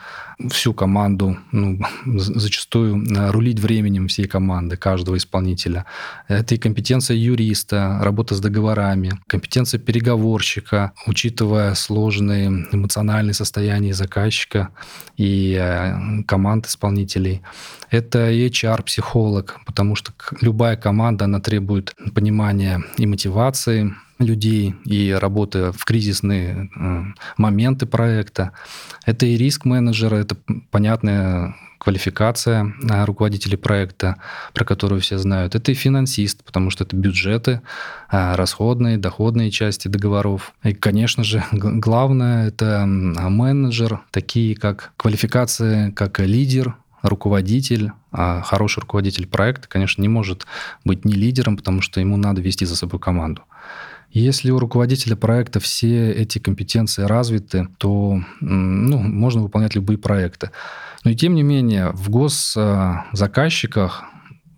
всю 0.50 0.74
команду, 0.74 1.38
ну, 1.52 1.80
зачастую 2.06 3.06
э, 3.06 3.32
рулить 3.32 3.60
временем 3.60 4.08
всей 4.08 4.26
команды, 4.26 4.78
каждого 4.78 5.18
исполнителя. 5.18 5.86
Это 6.28 6.56
и 6.56 6.58
компетенция 6.58 7.18
юриста, 7.18 8.00
работа 8.02 8.36
с 8.36 8.40
договорами, 8.40 9.12
компетенция 9.28 9.80
переговорщика, 9.80 10.94
учитывая 11.06 11.76
сложные 11.76 12.68
эмоциональные 12.72 13.34
состояния 13.34 13.94
заказчика 13.94 14.70
и 15.18 15.56
э, 15.60 16.24
команд 16.24 16.68
исполнителей. 16.68 17.42
Это 17.90 18.32
HR-психолог, 18.32 19.60
потому 19.66 19.96
что 19.96 20.12
любая 20.42 20.78
команда, 20.78 21.26
она 21.26 21.40
требует 21.40 21.96
понимания 22.14 22.84
и 22.98 23.06
мотивации, 23.06 23.94
людей 24.20 24.76
и 24.86 25.12
работы 25.12 25.72
в 25.72 25.86
кризисные 25.86 26.70
э, 26.76 27.04
моменты 27.38 27.86
проекта. 27.86 28.52
Это 29.06 29.26
и 29.26 29.38
риск-менеджеры, 29.38 30.18
это 30.18 30.36
понятная 30.72 31.56
квалификация 31.78 32.74
э, 32.84 33.06
руководителей 33.06 33.56
проекта, 33.56 34.18
про 34.54 34.66
которую 34.66 35.02
все 35.02 35.18
знают. 35.18 35.56
Это 35.56 35.72
и 35.72 35.76
финансист, 35.76 36.44
потому 36.44 36.70
что 36.70 36.84
это 36.84 36.96
бюджеты, 36.96 37.62
э, 38.12 38.36
расходные, 38.36 38.98
доходные 38.98 39.52
части 39.52 39.88
договоров. 39.88 40.54
И, 40.64 40.74
конечно 40.74 41.24
же, 41.24 41.44
главное— 41.52 42.48
это 42.50 42.86
менеджер, 42.86 44.02
такие 44.12 44.56
как 44.56 44.92
квалификации, 44.98 45.92
как 45.92 46.20
лидер, 46.20 46.76
руководитель, 47.02 47.92
а 48.12 48.42
хороший 48.42 48.82
руководитель 48.82 49.28
проекта, 49.28 49.68
конечно, 49.68 50.02
не 50.02 50.08
может 50.08 50.46
быть 50.84 51.06
не 51.06 51.14
лидером, 51.14 51.58
потому 51.58 51.82
что 51.82 52.00
ему 52.00 52.18
надо 52.18 52.42
вести 52.42 52.66
за 52.66 52.76
собой 52.76 53.00
команду. 53.00 53.44
Если 54.12 54.50
у 54.50 54.58
руководителя 54.58 55.16
проекта 55.16 55.60
все 55.60 56.12
эти 56.12 56.40
компетенции 56.40 57.04
развиты, 57.04 57.68
то 57.78 58.20
ну, 58.40 58.98
можно 58.98 59.42
выполнять 59.42 59.76
любые 59.76 60.00
проекты. 60.00 60.50
Но 61.04 61.12
и 61.12 61.16
тем 61.16 61.36
не 61.36 61.44
менее, 61.44 61.92
в 61.92 62.10
госзаказчиках 62.10 64.04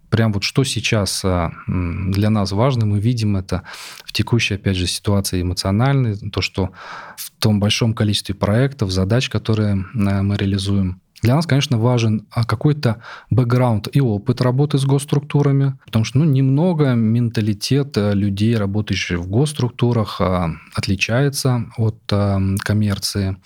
прям 0.09 0.33
вот 0.33 0.43
что 0.43 0.63
сейчас 0.63 1.25
а, 1.25 1.51
для 1.67 2.29
нас 2.29 2.51
важно, 2.51 2.85
мы 2.85 2.99
видим 2.99 3.35
это 3.37 3.63
в 4.05 4.13
текущей, 4.13 4.55
опять 4.55 4.77
же, 4.77 4.85
ситуации 4.85 5.41
эмоциональной, 5.41 6.17
то, 6.17 6.41
что 6.41 6.71
в 7.15 7.31
том 7.31 7.59
большом 7.59 7.93
количестве 7.93 8.35
проектов, 8.35 8.91
задач, 8.91 9.29
которые 9.29 9.73
а, 9.73 10.21
мы 10.21 10.35
реализуем, 10.35 11.01
для 11.21 11.35
нас, 11.35 11.45
конечно, 11.45 11.77
важен 11.77 12.25
а, 12.31 12.43
какой-то 12.43 13.01
бэкграунд 13.29 13.87
и 13.95 14.01
опыт 14.01 14.41
работы 14.41 14.77
с 14.77 14.85
госструктурами, 14.85 15.77
потому 15.85 16.03
что 16.03 16.19
ну, 16.19 16.25
немного 16.25 16.93
менталитет 16.93 17.95
э, 17.97 18.13
людей, 18.13 18.57
работающих 18.57 19.19
в 19.19 19.27
госструктурах, 19.27 20.19
а, 20.19 20.51
отличается 20.73 21.65
от 21.77 21.99
а, 22.11 22.39
коммерции. 22.63 23.37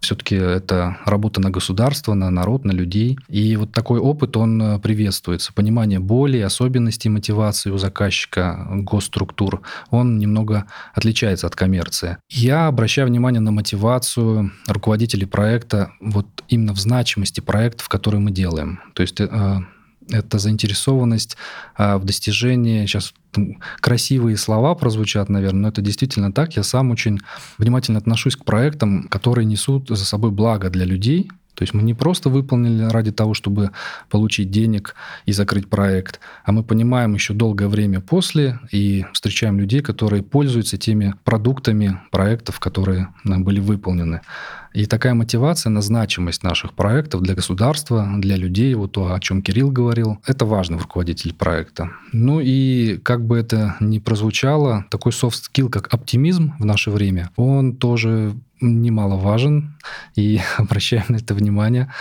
Все-таки 0.00 0.34
это 0.34 0.96
работа 1.04 1.40
на 1.40 1.50
государство, 1.50 2.14
на 2.14 2.30
народ, 2.30 2.64
на 2.64 2.72
людей. 2.72 3.18
И 3.28 3.56
вот 3.56 3.72
такой 3.72 4.00
опыт, 4.00 4.36
он 4.36 4.60
э, 4.62 4.78
приветствуется. 4.78 5.52
Понимание 5.52 5.98
боли, 5.98 6.38
особенностей 6.38 7.08
мотивации 7.08 7.70
у 7.70 7.78
заказчика 7.78 8.66
госструктур, 8.70 9.60
он 9.90 10.18
немного 10.18 10.66
отличается 10.94 11.46
от 11.46 11.54
коммерции. 11.54 12.16
Я 12.30 12.66
обращаю 12.66 13.08
внимание 13.08 13.40
на 13.40 13.50
мотивацию 13.50 14.52
руководителей 14.66 15.26
проекта 15.26 15.92
вот 16.00 16.26
именно 16.48 16.74
в 16.74 16.78
значимости 16.80 17.40
проектов, 17.40 17.88
которые 17.88 18.20
мы 18.20 18.30
делаем. 18.30 18.80
То 18.94 19.02
есть 19.02 19.20
э, 19.20 19.60
это 20.10 20.38
заинтересованность 20.38 21.36
а, 21.76 21.98
в 21.98 22.04
достижении, 22.04 22.86
сейчас 22.86 23.14
красивые 23.80 24.36
слова 24.36 24.74
прозвучат, 24.74 25.28
наверное, 25.28 25.62
но 25.62 25.68
это 25.68 25.82
действительно 25.82 26.32
так. 26.32 26.56
Я 26.56 26.62
сам 26.62 26.90
очень 26.90 27.20
внимательно 27.58 27.98
отношусь 27.98 28.36
к 28.36 28.44
проектам, 28.44 29.04
которые 29.08 29.44
несут 29.44 29.88
за 29.88 30.04
собой 30.04 30.30
благо 30.30 30.70
для 30.70 30.84
людей, 30.84 31.30
то 31.60 31.64
есть 31.64 31.74
мы 31.74 31.82
не 31.82 31.92
просто 31.92 32.30
выполнили 32.30 32.84
ради 32.84 33.12
того, 33.12 33.34
чтобы 33.34 33.70
получить 34.08 34.50
денег 34.50 34.94
и 35.26 35.32
закрыть 35.32 35.68
проект, 35.68 36.18
а 36.42 36.52
мы 36.52 36.62
понимаем 36.62 37.12
еще 37.12 37.34
долгое 37.34 37.68
время 37.68 38.00
после 38.00 38.58
и 38.72 39.04
встречаем 39.12 39.60
людей, 39.60 39.82
которые 39.82 40.22
пользуются 40.22 40.78
теми 40.78 41.14
продуктами 41.22 42.00
проектов, 42.10 42.60
которые 42.60 43.08
были 43.24 43.60
выполнены. 43.60 44.22
И 44.72 44.86
такая 44.86 45.12
мотивация 45.12 45.68
на 45.68 45.82
значимость 45.82 46.42
наших 46.44 46.72
проектов 46.72 47.20
для 47.20 47.34
государства, 47.34 48.08
для 48.16 48.36
людей, 48.36 48.72
вот 48.72 48.92
то, 48.92 49.12
о 49.12 49.20
чем 49.20 49.42
Кирилл 49.42 49.70
говорил, 49.70 50.18
это 50.24 50.46
важно 50.46 50.78
в 50.78 50.82
руководителе 50.84 51.34
проекта. 51.34 51.90
Ну 52.12 52.40
и 52.40 52.96
как 53.02 53.26
бы 53.26 53.36
это 53.36 53.76
ни 53.80 53.98
прозвучало, 53.98 54.86
такой 54.90 55.12
soft 55.12 55.42
skill, 55.52 55.68
как 55.68 55.92
оптимизм 55.92 56.54
в 56.58 56.64
наше 56.64 56.90
время, 56.90 57.28
он 57.36 57.76
тоже 57.76 58.32
немаловажен, 58.60 59.76
и 60.16 60.40
обращаем 60.56 61.04
на 61.08 61.16
это 61.16 61.34
внимание, 61.34 61.92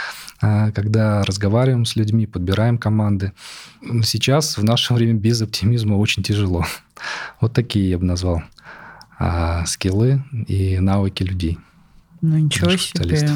а, 0.41 0.71
когда 0.71 1.23
разговариваем 1.23 1.85
с 1.85 1.95
людьми, 1.95 2.25
подбираем 2.25 2.77
команды. 2.77 3.33
Сейчас, 4.03 4.57
в 4.57 4.63
наше 4.63 4.93
время, 4.93 5.13
без 5.13 5.41
оптимизма 5.41 5.95
очень 5.95 6.23
тяжело. 6.23 6.65
Вот 7.39 7.53
такие 7.53 7.89
я 7.89 7.97
бы 7.97 8.03
назвал 8.03 8.43
а, 9.17 9.65
скиллы 9.65 10.21
и 10.47 10.79
навыки 10.79 11.23
людей. 11.23 11.57
Ну, 12.19 12.37
ничего 12.37 12.75
себе. 12.75 13.29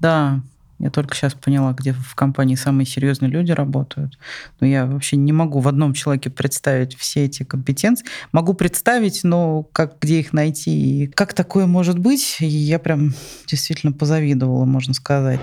Да, 0.00 0.40
я 0.78 0.90
только 0.90 1.14
сейчас 1.14 1.34
поняла, 1.34 1.72
где 1.72 1.92
в 1.92 2.14
компании 2.14 2.56
самые 2.56 2.86
серьезные 2.86 3.30
люди 3.30 3.52
работают. 3.52 4.18
Но 4.60 4.66
я 4.66 4.86
вообще 4.86 5.16
не 5.16 5.32
могу 5.32 5.60
в 5.60 5.68
одном 5.68 5.94
человеке 5.94 6.30
представить 6.30 6.96
все 6.96 7.24
эти 7.24 7.42
компетенции. 7.42 8.06
Могу 8.32 8.54
представить, 8.54 9.24
но 9.24 9.62
как, 9.72 9.98
где 10.00 10.20
их 10.20 10.32
найти 10.32 11.04
и 11.04 11.06
как 11.06 11.34
такое 11.34 11.66
может 11.66 11.98
быть, 11.98 12.38
и 12.40 12.46
я 12.46 12.78
прям 12.78 13.14
действительно 13.46 13.92
позавидовала, 13.92 14.64
можно 14.64 14.94
сказать. 14.94 15.40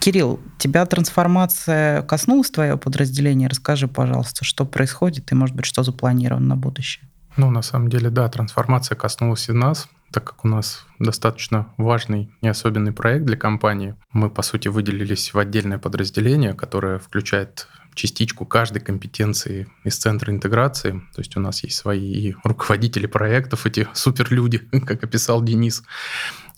Кирилл, 0.00 0.38
тебя 0.58 0.86
трансформация 0.86 2.02
коснулась 2.02 2.50
твоего 2.50 2.78
подразделения? 2.78 3.48
Расскажи, 3.48 3.88
пожалуйста, 3.88 4.44
что 4.44 4.64
происходит 4.64 5.32
и, 5.32 5.34
может 5.34 5.56
быть, 5.56 5.66
что 5.66 5.82
запланировано 5.82 6.46
на 6.46 6.56
будущее? 6.56 7.08
Ну, 7.36 7.50
на 7.50 7.62
самом 7.62 7.88
деле, 7.88 8.08
да, 8.10 8.28
трансформация 8.28 8.96
коснулась 8.96 9.48
и 9.48 9.52
нас, 9.52 9.88
так 10.16 10.24
как 10.24 10.46
у 10.46 10.48
нас 10.48 10.86
достаточно 10.98 11.74
важный 11.76 12.30
и 12.40 12.48
особенный 12.48 12.92
проект 12.92 13.26
для 13.26 13.36
компании. 13.36 13.96
Мы, 14.12 14.30
по 14.30 14.40
сути, 14.40 14.68
выделились 14.68 15.34
в 15.34 15.38
отдельное 15.38 15.76
подразделение, 15.76 16.54
которое 16.54 16.98
включает 16.98 17.68
частичку 17.92 18.46
каждой 18.46 18.80
компетенции 18.80 19.68
из 19.84 19.98
центра 19.98 20.32
интеграции. 20.32 21.02
То 21.14 21.20
есть 21.20 21.36
у 21.36 21.40
нас 21.40 21.62
есть 21.64 21.76
свои 21.76 22.32
руководители 22.44 23.04
проектов, 23.06 23.66
эти 23.66 23.88
суперлюди, 23.92 24.56
как 24.86 25.04
описал 25.04 25.42
Денис, 25.42 25.82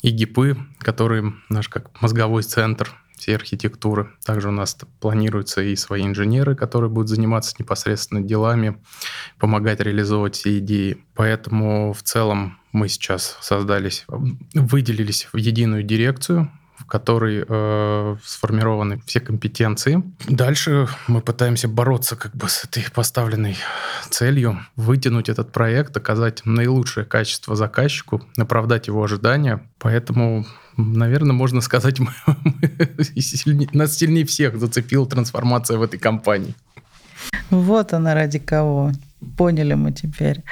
и 0.03 0.11
ГИПы, 0.11 0.57
которые 0.79 1.35
наш 1.49 1.69
как 1.69 2.01
мозговой 2.01 2.45
центр 2.45 2.95
всей 3.17 3.35
архитектуры. 3.35 4.13
Также 4.25 4.51
у 4.51 4.53
нас 4.53 4.77
планируются 5.01 5.63
и 5.63 5.75
свои 5.75 6.07
инженеры, 6.07 6.55
которые 6.55 6.91
будут 6.91 7.09
заниматься 7.09 7.57
непосредственно 7.59 8.21
делами, 8.21 8.81
помогать 9.41 9.81
реализовывать 9.81 10.37
все 10.37 10.59
идеи. 10.59 11.05
Поэтому 11.17 11.93
в 11.93 12.05
целом 12.05 12.58
мы 12.73 12.89
сейчас 12.89 13.37
создались, 13.41 14.05
выделились 14.55 15.29
в 15.33 15.37
единую 15.37 15.83
дирекцию, 15.83 16.51
в 16.77 16.85
которой 16.85 17.45
э, 17.47 18.17
сформированы 18.25 19.03
все 19.05 19.21
компетенции. 19.21 20.03
Дальше 20.29 20.89
мы 21.09 21.21
пытаемся 21.21 21.67
бороться 21.67 22.15
как 22.15 22.37
бы 22.37 22.49
с 22.49 22.65
этой 22.65 22.85
поставленной 22.95 23.57
целью, 24.11 24.61
вытянуть 24.77 25.29
этот 25.29 25.51
проект, 25.51 25.97
оказать 25.97 26.43
наилучшее 26.45 27.05
качество 27.05 27.57
заказчику, 27.57 28.23
оправдать 28.37 28.87
его 28.87 29.03
ожидания. 29.03 29.61
Поэтому 29.79 30.47
Наверное, 30.81 31.33
можно 31.33 31.61
сказать, 31.61 31.99
мы, 31.99 32.13
мы 32.25 33.05
сильнее, 33.21 33.69
нас 33.73 33.97
сильнее 33.97 34.25
всех 34.25 34.61
зацепила 34.61 35.09
трансформация 35.09 35.77
в 35.77 35.83
этой 35.83 35.99
компании. 35.99 36.55
Вот 37.51 37.93
она 37.93 38.15
ради 38.15 38.39
кого. 38.39 38.93
Поняли 39.37 39.75
мы 39.75 39.93
теперь. 39.93 40.45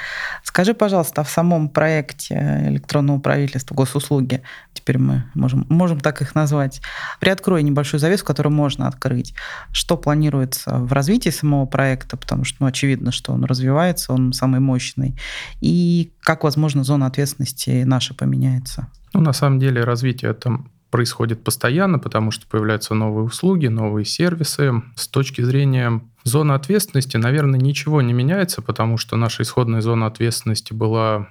Скажи, 0.43 0.73
пожалуйста, 0.73 1.23
в 1.23 1.29
самом 1.29 1.69
проекте 1.69 2.65
электронного 2.67 3.19
правительства 3.19 3.75
госуслуги, 3.75 4.41
теперь 4.73 4.97
мы 4.97 5.23
можем, 5.35 5.65
можем 5.69 5.99
так 5.99 6.21
их 6.21 6.35
назвать, 6.35 6.81
приоткрой 7.19 7.63
небольшую 7.63 7.99
завесу, 7.99 8.25
которую 8.25 8.53
можно 8.53 8.87
открыть. 8.87 9.33
Что 9.71 9.95
планируется 9.95 10.79
в 10.79 10.91
развитии 10.91 11.29
самого 11.29 11.65
проекта, 11.65 12.17
потому 12.17 12.43
что, 12.43 12.57
ну, 12.59 12.67
очевидно, 12.67 13.11
что 13.11 13.31
он 13.31 13.45
развивается, 13.45 14.11
он 14.11 14.33
самый 14.33 14.59
мощный. 14.59 15.17
И 15.61 16.11
как, 16.19 16.43
возможно, 16.43 16.83
зона 16.83 17.05
ответственности 17.05 17.83
наша 17.83 18.13
поменяется? 18.13 18.87
Ну, 19.13 19.21
на 19.21 19.33
самом 19.33 19.59
деле 19.59 19.83
развитие 19.83 20.31
это 20.31 20.59
происходит 20.97 21.43
постоянно, 21.43 21.99
потому 21.99 22.31
что 22.31 22.47
появляются 22.47 22.95
новые 22.95 23.23
услуги, 23.23 23.67
новые 23.67 24.03
сервисы. 24.03 24.81
С 24.95 25.07
точки 25.07 25.43
зрения 25.43 26.01
зоны 26.23 26.53
ответственности, 26.53 27.17
наверное, 27.17 27.59
ничего 27.59 28.01
не 28.01 28.13
меняется, 28.13 28.63
потому 28.63 28.97
что 28.97 29.15
наша 29.15 29.43
исходная 29.43 29.81
зона 29.81 30.07
ответственности 30.07 30.73
была 30.73 31.27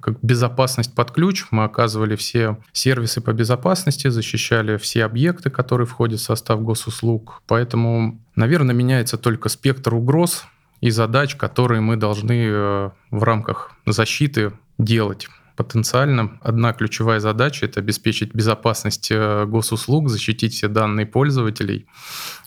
как 0.00 0.18
безопасность 0.22 0.94
под 0.94 1.10
ключ. 1.10 1.44
Мы 1.50 1.64
оказывали 1.64 2.16
все 2.16 2.56
сервисы 2.72 3.20
по 3.20 3.34
безопасности, 3.34 4.08
защищали 4.08 4.78
все 4.78 5.04
объекты, 5.04 5.50
которые 5.50 5.86
входят 5.86 6.20
в 6.20 6.24
состав 6.24 6.62
госуслуг. 6.62 7.42
Поэтому, 7.46 8.18
наверное, 8.36 8.74
меняется 8.74 9.18
только 9.18 9.50
спектр 9.50 9.94
угроз 9.94 10.44
и 10.80 10.88
задач, 10.88 11.36
которые 11.36 11.82
мы 11.82 11.96
должны 11.96 12.46
э, 12.46 12.90
в 13.10 13.22
рамках 13.22 13.72
защиты 13.84 14.54
делать 14.78 15.28
потенциально 15.56 16.38
одна 16.42 16.72
ключевая 16.72 17.20
задача– 17.20 17.66
это 17.66 17.80
обеспечить 17.80 18.34
безопасность 18.34 19.10
э, 19.10 19.46
госуслуг, 19.46 20.08
защитить 20.08 20.54
все 20.54 20.68
данные 20.68 21.06
пользователей. 21.06 21.86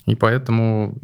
И 0.05 0.15
поэтому 0.15 0.99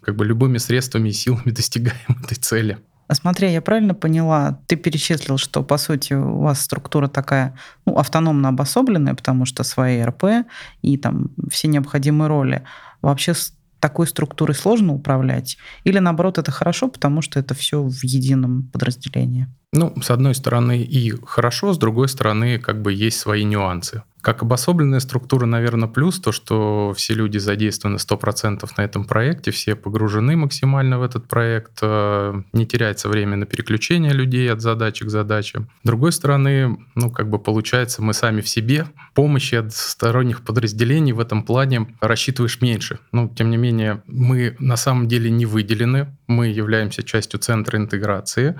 как 0.00 0.16
бы 0.16 0.24
любыми 0.24 0.58
средствами 0.58 1.10
и 1.10 1.12
силами 1.12 1.42
достигаем 1.50 2.18
этой 2.24 2.36
цели. 2.36 2.78
А 3.08 3.14
смотри, 3.14 3.52
я 3.52 3.60
правильно 3.60 3.94
поняла, 3.94 4.60
ты 4.66 4.76
перечислил, 4.76 5.36
что, 5.36 5.62
по 5.62 5.76
сути, 5.76 6.14
у 6.14 6.40
вас 6.40 6.62
структура 6.62 7.08
такая 7.08 7.54
ну, 7.84 7.98
автономно 7.98 8.48
обособленная, 8.48 9.14
потому 9.14 9.44
что 9.44 9.64
свои 9.64 10.02
РП 10.02 10.46
и 10.80 10.96
там 10.96 11.30
все 11.50 11.68
необходимые 11.68 12.28
роли. 12.28 12.62
Вообще 13.02 13.34
с 13.34 13.54
такой 13.80 14.06
структурой 14.06 14.54
сложно 14.54 14.94
управлять? 14.94 15.58
Или, 15.84 15.98
наоборот, 15.98 16.38
это 16.38 16.50
хорошо, 16.52 16.88
потому 16.88 17.20
что 17.20 17.38
это 17.40 17.52
все 17.52 17.82
в 17.82 18.04
едином 18.04 18.70
подразделении? 18.72 19.48
Ну, 19.74 19.94
с 20.02 20.10
одной 20.10 20.34
стороны 20.34 20.82
и 20.82 21.14
хорошо, 21.24 21.72
с 21.72 21.78
другой 21.78 22.08
стороны 22.08 22.58
как 22.58 22.82
бы 22.82 22.92
есть 22.92 23.18
свои 23.18 23.42
нюансы. 23.44 24.02
Как 24.22 24.42
обособленная 24.42 25.00
структура, 25.00 25.46
наверное, 25.46 25.88
плюс 25.88 26.20
то, 26.20 26.30
что 26.30 26.94
все 26.96 27.12
люди 27.12 27.38
задействованы 27.38 27.96
100% 27.96 28.70
на 28.76 28.82
этом 28.82 29.04
проекте, 29.04 29.50
все 29.50 29.74
погружены 29.74 30.36
максимально 30.36 31.00
в 31.00 31.02
этот 31.02 31.26
проект, 31.26 31.78
э, 31.82 32.42
не 32.52 32.64
теряется 32.64 33.08
время 33.08 33.36
на 33.36 33.46
переключение 33.46 34.12
людей 34.12 34.48
от 34.52 34.60
задачи 34.60 35.04
к 35.04 35.10
задаче. 35.10 35.66
С 35.82 35.86
другой 35.86 36.12
стороны, 36.12 36.78
ну, 36.94 37.10
как 37.10 37.30
бы 37.30 37.40
получается, 37.40 38.00
мы 38.00 38.14
сами 38.14 38.42
в 38.42 38.48
себе, 38.48 38.86
помощи 39.12 39.56
от 39.56 39.72
сторонних 39.72 40.42
подразделений 40.42 41.12
в 41.12 41.18
этом 41.18 41.42
плане 41.42 41.88
рассчитываешь 42.00 42.60
меньше. 42.60 43.00
Но, 43.10 43.26
тем 43.26 43.50
не 43.50 43.56
менее, 43.56 44.04
мы 44.06 44.54
на 44.60 44.76
самом 44.76 45.08
деле 45.08 45.30
не 45.32 45.46
выделены, 45.46 46.16
мы 46.28 46.46
являемся 46.46 47.02
частью 47.02 47.40
центра 47.40 47.76
интеграции, 47.76 48.54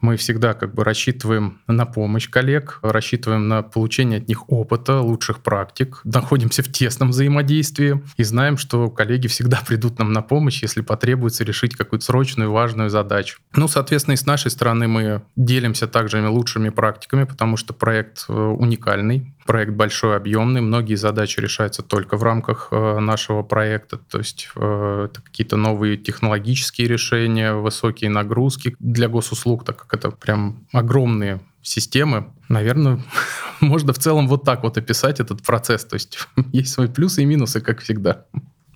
мы 0.00 0.16
всегда 0.16 0.45
как 0.54 0.74
бы 0.74 0.84
рассчитываем 0.84 1.60
на 1.66 1.86
помощь 1.86 2.28
коллег, 2.28 2.78
рассчитываем 2.82 3.48
на 3.48 3.62
получение 3.62 4.18
от 4.18 4.28
них 4.28 4.50
опыта, 4.50 5.00
лучших 5.00 5.40
практик, 5.40 6.00
находимся 6.04 6.62
в 6.62 6.70
тесном 6.70 7.10
взаимодействии 7.10 8.02
и 8.16 8.22
знаем, 8.22 8.56
что 8.56 8.90
коллеги 8.90 9.26
всегда 9.28 9.60
придут 9.66 9.98
нам 9.98 10.12
на 10.12 10.22
помощь, 10.22 10.62
если 10.62 10.80
потребуется 10.80 11.44
решить 11.44 11.76
какую-то 11.76 12.04
срочную 12.04 12.50
важную 12.50 12.90
задачу. 12.90 13.38
Ну, 13.54 13.68
соответственно, 13.68 14.14
и 14.14 14.16
с 14.16 14.26
нашей 14.26 14.50
стороны 14.50 14.88
мы 14.88 15.22
делимся 15.36 15.86
также 15.86 16.26
лучшими 16.28 16.68
практиками, 16.68 17.24
потому 17.24 17.56
что 17.56 17.74
проект 17.74 18.26
э, 18.28 18.32
уникальный, 18.32 19.34
проект 19.46 19.72
большой, 19.72 20.16
объемный, 20.16 20.60
многие 20.60 20.96
задачи 20.96 21.40
решаются 21.40 21.82
только 21.82 22.16
в 22.16 22.22
рамках 22.22 22.68
э, 22.70 22.98
нашего 22.98 23.42
проекта, 23.42 23.96
то 23.96 24.18
есть 24.18 24.48
э, 24.56 25.08
это 25.10 25.22
какие-то 25.22 25.56
новые 25.56 25.96
технологические 25.96 26.88
решения, 26.88 27.54
высокие 27.54 28.10
нагрузки 28.10 28.76
для 28.78 29.08
госуслуг, 29.08 29.64
так 29.64 29.76
как 29.76 29.94
это 29.94 30.10
прям 30.10 30.35
огромные 30.72 31.40
системы, 31.62 32.26
наверное, 32.48 33.00
можно 33.60 33.92
в 33.92 33.98
целом 33.98 34.28
вот 34.28 34.44
так 34.44 34.62
вот 34.62 34.78
описать 34.78 35.20
этот 35.20 35.42
процесс. 35.42 35.84
То 35.84 35.94
есть 35.94 36.18
есть 36.52 36.72
свои 36.72 36.88
плюсы 36.88 37.22
и 37.22 37.26
минусы, 37.26 37.60
как 37.60 37.80
всегда. 37.80 38.24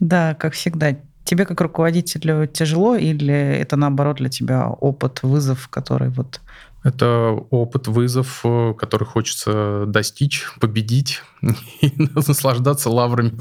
Да, 0.00 0.34
как 0.34 0.54
всегда. 0.54 0.96
Тебе 1.24 1.46
как 1.46 1.60
руководителю 1.60 2.46
тяжело 2.46 2.96
или 2.96 3.34
это 3.34 3.76
наоборот 3.76 4.16
для 4.16 4.28
тебя 4.28 4.68
опыт, 4.68 5.22
вызов, 5.22 5.68
который 5.68 6.08
вот... 6.08 6.40
Это 6.82 7.32
опыт, 7.50 7.88
вызов, 7.88 8.40
э, 8.42 8.72
который 8.72 9.04
хочется 9.04 9.84
достичь, 9.86 10.46
победить 10.60 11.22
и 11.82 11.92
наслаждаться 12.14 12.88
лаврами. 12.88 13.32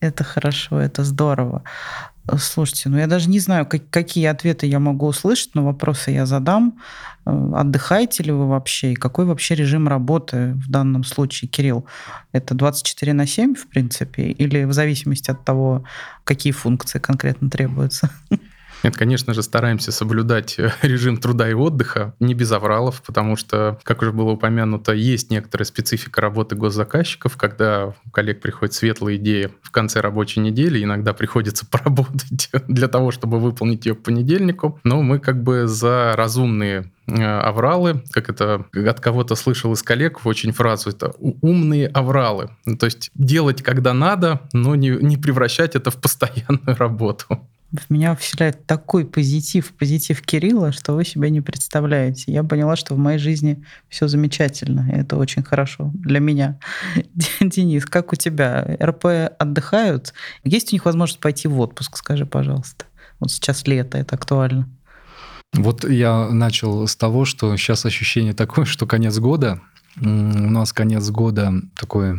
Это 0.00 0.24
хорошо, 0.24 0.80
это 0.80 1.02
здорово. 1.02 1.62
Слушайте, 2.38 2.88
ну 2.88 2.98
я 2.98 3.08
даже 3.08 3.28
не 3.28 3.40
знаю, 3.40 3.66
как, 3.66 3.82
какие 3.90 4.26
ответы 4.26 4.66
я 4.66 4.78
могу 4.78 5.06
услышать, 5.06 5.54
но 5.54 5.64
вопросы 5.64 6.12
я 6.12 6.24
задам. 6.24 6.78
Э, 7.26 7.52
отдыхаете 7.54 8.22
ли 8.22 8.30
вы 8.30 8.48
вообще? 8.48 8.92
И 8.92 8.96
какой 8.96 9.24
вообще 9.24 9.56
режим 9.56 9.88
работы 9.88 10.52
в 10.54 10.70
данном 10.70 11.02
случае, 11.02 11.48
Кирилл? 11.48 11.84
Это 12.30 12.54
24 12.54 13.12
на 13.12 13.26
7, 13.26 13.54
в 13.54 13.66
принципе, 13.66 14.30
или 14.30 14.64
в 14.64 14.72
зависимости 14.72 15.30
от 15.30 15.44
того, 15.44 15.84
какие 16.24 16.52
функции 16.52 17.00
конкретно 17.00 17.50
требуются? 17.50 18.08
Нет, 18.82 18.96
конечно 18.96 19.32
же, 19.34 19.42
стараемся 19.42 19.92
соблюдать 19.92 20.58
э, 20.58 20.72
режим 20.82 21.16
труда 21.16 21.48
и 21.48 21.54
отдыха, 21.54 22.14
не 22.20 22.34
без 22.34 22.50
авралов, 22.52 23.02
потому 23.02 23.36
что, 23.36 23.78
как 23.84 24.02
уже 24.02 24.12
было 24.12 24.30
упомянуто, 24.30 24.92
есть 24.92 25.30
некоторая 25.30 25.64
специфика 25.64 26.20
работы 26.20 26.56
госзаказчиков, 26.56 27.36
когда 27.36 27.94
у 28.04 28.10
коллег 28.10 28.40
приходит 28.40 28.74
светлая 28.74 29.16
идея 29.16 29.50
в 29.62 29.70
конце 29.70 30.00
рабочей 30.00 30.40
недели, 30.40 30.82
иногда 30.82 31.12
приходится 31.12 31.66
поработать 31.70 32.50
для 32.66 32.88
того, 32.88 33.10
чтобы 33.10 33.38
выполнить 33.38 33.86
ее 33.86 33.94
к 33.94 34.02
понедельнику, 34.02 34.80
но 34.84 35.02
мы 35.02 35.18
как 35.18 35.42
бы 35.42 35.66
за 35.66 36.14
разумные 36.16 36.90
э, 37.06 37.22
авралы, 37.22 38.02
как 38.10 38.28
это 38.28 38.64
от 38.74 39.00
кого-то 39.00 39.36
слышал 39.36 39.72
из 39.72 39.82
коллег, 39.82 40.24
очень 40.24 40.52
фразу, 40.52 40.90
это 40.90 41.12
умные 41.18 41.86
авралы. 41.88 42.50
То 42.78 42.86
есть 42.86 43.10
делать, 43.14 43.62
когда 43.62 43.92
надо, 43.92 44.40
но 44.52 44.74
не, 44.74 44.90
не 44.90 45.16
превращать 45.16 45.76
это 45.76 45.90
в 45.90 46.00
постоянную 46.00 46.76
работу 46.76 47.46
в 47.72 47.90
меня 47.90 48.14
вселяет 48.14 48.66
такой 48.66 49.06
позитив, 49.06 49.72
позитив 49.72 50.20
Кирилла, 50.22 50.72
что 50.72 50.92
вы 50.92 51.04
себе 51.04 51.30
не 51.30 51.40
представляете. 51.40 52.30
Я 52.32 52.44
поняла, 52.44 52.76
что 52.76 52.94
в 52.94 52.98
моей 52.98 53.18
жизни 53.18 53.64
все 53.88 54.08
замечательно, 54.08 54.90
и 54.92 54.96
это 54.96 55.16
очень 55.16 55.42
хорошо 55.42 55.90
для 55.94 56.20
меня. 56.20 56.58
Денис, 57.40 57.86
как 57.86 58.12
у 58.12 58.16
тебя? 58.16 58.76
РП 58.80 59.06
отдыхают? 59.38 60.12
Есть 60.44 60.72
у 60.72 60.76
них 60.76 60.84
возможность 60.84 61.20
пойти 61.20 61.48
в 61.48 61.58
отпуск? 61.60 61.96
Скажи, 61.96 62.26
пожалуйста. 62.26 62.84
Вот 63.20 63.30
сейчас 63.30 63.66
лето, 63.66 63.98
это 63.98 64.16
актуально. 64.16 64.68
Вот 65.54 65.88
я 65.88 66.28
начал 66.30 66.86
с 66.86 66.96
того, 66.96 67.24
что 67.24 67.56
сейчас 67.56 67.84
ощущение 67.84 68.32
такое, 68.32 68.64
что 68.64 68.86
конец 68.86 69.18
года, 69.18 69.60
У 70.00 70.06
нас 70.06 70.72
конец 70.72 71.08
года 71.10 71.52
такой 71.78 72.18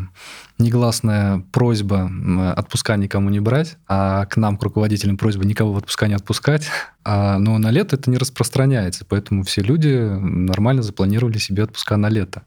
негласная 0.60 1.44
просьба 1.52 2.10
отпуска 2.56 2.96
никому 2.98 3.30
не 3.30 3.40
брать, 3.40 3.78
а 3.88 4.26
к 4.26 4.38
нам, 4.38 4.58
к 4.58 4.64
руководителям, 4.64 5.18
просьба 5.18 5.46
никого 5.46 5.74
в 5.74 5.78
отпуска 5.78 6.08
не 6.08 6.14
отпускать. 6.16 6.68
А, 7.06 7.38
но 7.38 7.58
на 7.58 7.70
лето 7.70 7.98
это 7.98 8.10
не 8.10 8.18
распространяется, 8.18 9.04
поэтому 9.04 9.44
все 9.44 9.62
люди 9.62 9.90
нормально 9.90 10.84
запланировали 10.84 11.38
себе 11.38 11.64
отпуска 11.64 11.98
на 11.98 12.08
лето. 12.08 12.44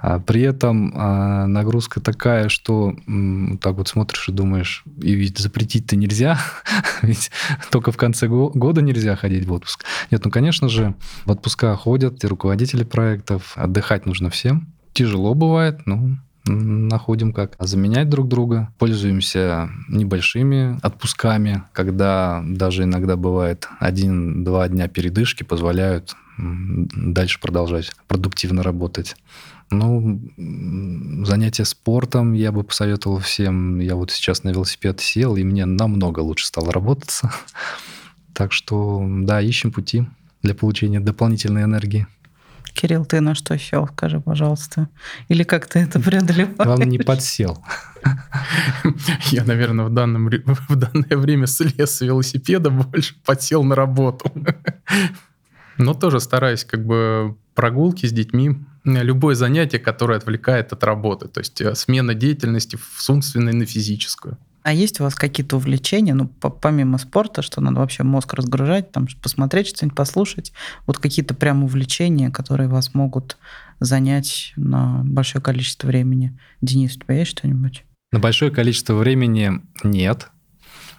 А 0.00 0.20
при 0.20 0.42
этом 0.42 0.92
а, 0.94 1.46
нагрузка 1.46 2.00
такая, 2.00 2.48
что 2.48 2.94
так 3.60 3.74
вот 3.74 3.88
смотришь 3.88 4.28
и 4.28 4.32
думаешь, 4.32 4.84
и 5.02 5.14
ведь 5.14 5.38
запретить-то 5.38 5.96
нельзя, 5.96 6.38
ведь 7.02 7.30
только 7.70 7.90
в 7.90 7.96
конце 7.96 8.28
го- 8.28 8.50
года 8.54 8.80
нельзя 8.80 9.16
ходить 9.16 9.46
в 9.46 9.52
отпуск. 9.52 9.84
Нет, 10.10 10.24
ну, 10.24 10.30
конечно 10.30 10.68
же, 10.68 10.94
в 11.24 11.30
отпуска 11.30 11.74
ходят 11.76 12.22
и 12.22 12.26
руководители 12.26 12.84
проектов, 12.84 13.52
отдыхать 13.56 14.06
нужно 14.06 14.30
всем. 14.30 14.68
Тяжело 14.92 15.34
бывает, 15.34 15.80
ну, 15.86 16.18
находим 16.48 17.32
как 17.32 17.56
заменять 17.58 18.08
друг 18.08 18.28
друга. 18.28 18.72
Пользуемся 18.78 19.68
небольшими 19.88 20.78
отпусками, 20.82 21.64
когда 21.72 22.42
даже 22.46 22.84
иногда 22.84 23.16
бывает 23.16 23.68
один-два 23.80 24.68
дня 24.68 24.88
передышки 24.88 25.42
позволяют 25.42 26.16
дальше 26.38 27.40
продолжать 27.40 27.92
продуктивно 28.06 28.62
работать. 28.62 29.16
Ну, 29.70 30.20
занятия 31.24 31.64
спортом 31.64 32.32
я 32.32 32.52
бы 32.52 32.64
посоветовал 32.64 33.18
всем. 33.18 33.80
Я 33.80 33.96
вот 33.96 34.10
сейчас 34.10 34.44
на 34.44 34.50
велосипед 34.50 35.00
сел, 35.00 35.36
и 35.36 35.44
мне 35.44 35.66
намного 35.66 36.20
лучше 36.20 36.46
стало 36.46 36.72
работаться. 36.72 37.32
Так 38.34 38.52
что, 38.52 39.04
да, 39.04 39.40
ищем 39.40 39.72
пути 39.72 40.06
для 40.42 40.54
получения 40.54 41.00
дополнительной 41.00 41.64
энергии. 41.64 42.06
Кирилл, 42.72 43.04
ты 43.04 43.20
на 43.20 43.34
что 43.34 43.58
сел, 43.58 43.88
скажи, 43.88 44.20
пожалуйста? 44.20 44.88
Или 45.26 45.42
как 45.42 45.66
ты 45.66 45.80
это 45.80 45.98
преодолеваешь? 45.98 46.54
Вам 46.56 46.82
не 46.82 46.98
подсел. 46.98 47.64
Я, 49.32 49.44
наверное, 49.44 49.86
в, 49.86 49.90
данном, 49.92 50.28
в 50.28 50.76
данное 50.76 51.16
время 51.16 51.48
слез 51.48 51.96
с 51.96 52.00
велосипеда, 52.00 52.70
больше 52.70 53.16
подсел 53.24 53.64
на 53.64 53.74
работу. 53.74 54.30
Но 55.78 55.94
тоже 55.94 56.20
стараюсь 56.20 56.64
как 56.64 56.86
бы 56.86 57.36
прогулки 57.54 58.06
с 58.06 58.12
детьми, 58.12 58.56
любое 58.88 59.34
занятие, 59.34 59.78
которое 59.78 60.18
отвлекает 60.18 60.72
от 60.72 60.84
работы, 60.84 61.28
то 61.28 61.40
есть 61.40 61.60
э, 61.60 61.74
смена 61.74 62.14
деятельности 62.14 62.78
с 62.96 63.10
умственной 63.10 63.52
на 63.52 63.64
физическую. 63.64 64.38
А 64.62 64.72
есть 64.72 65.00
у 65.00 65.04
вас 65.04 65.14
какие-то 65.14 65.56
увлечения, 65.56 66.14
ну, 66.14 66.28
помимо 66.28 66.98
спорта, 66.98 67.40
что 67.42 67.60
надо 67.60 67.80
вообще 67.80 68.02
мозг 68.02 68.34
разгружать, 68.34 68.92
там, 68.92 69.06
посмотреть 69.22 69.68
что-нибудь, 69.68 69.96
послушать, 69.96 70.52
вот 70.86 70.98
какие-то 70.98 71.34
прям 71.34 71.64
увлечения, 71.64 72.30
которые 72.30 72.68
вас 72.68 72.92
могут 72.92 73.38
занять 73.80 74.52
на 74.56 75.02
большое 75.04 75.42
количество 75.42 75.86
времени? 75.86 76.38
Денис, 76.60 76.96
у 76.96 77.00
тебя 77.00 77.20
есть 77.20 77.30
что-нибудь? 77.30 77.84
На 78.12 78.18
большое 78.18 78.50
количество 78.50 78.94
времени 78.94 79.52
нет, 79.84 80.28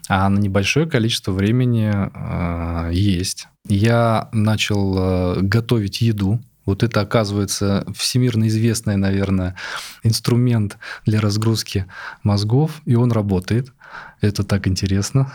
а 0.07 0.29
на 0.29 0.39
небольшое 0.39 0.87
количество 0.87 1.31
времени 1.31 1.91
э, 1.91 2.93
есть. 2.93 3.47
Я 3.67 4.29
начал 4.31 4.97
э, 4.97 5.41
готовить 5.41 6.01
еду. 6.01 6.39
Вот 6.69 6.83
это, 6.83 7.01
оказывается, 7.01 7.83
всемирно 7.95 8.47
известный, 8.47 8.95
наверное, 8.95 9.55
инструмент 10.03 10.77
для 11.03 11.19
разгрузки 11.19 11.87
мозгов, 12.21 12.81
и 12.85 12.93
он 12.93 13.11
работает. 13.11 13.73
Это 14.21 14.43
так 14.43 14.67
интересно. 14.67 15.33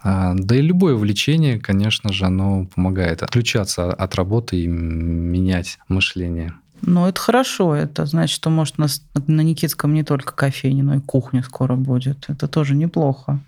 А, 0.00 0.34
да 0.34 0.54
и 0.54 0.60
любое 0.60 0.94
увлечение, 0.94 1.58
конечно 1.58 2.12
же, 2.12 2.26
оно 2.26 2.66
помогает 2.66 3.24
отключаться 3.24 3.92
от 3.92 4.14
работы 4.14 4.56
и 4.62 4.68
менять 4.68 5.78
мышление. 5.88 6.54
Ну, 6.82 7.06
это 7.06 7.20
хорошо. 7.20 7.74
Это 7.74 8.06
значит, 8.06 8.36
что, 8.36 8.48
может, 8.48 8.76
на, 8.78 9.40
Никитском 9.42 9.92
не 9.92 10.04
только 10.04 10.34
кофейня, 10.34 10.84
но 10.84 10.94
и 10.94 11.00
кухня 11.00 11.42
скоро 11.42 11.74
будет. 11.74 12.26
Это 12.28 12.46
тоже 12.46 12.76
неплохо. 12.76 13.40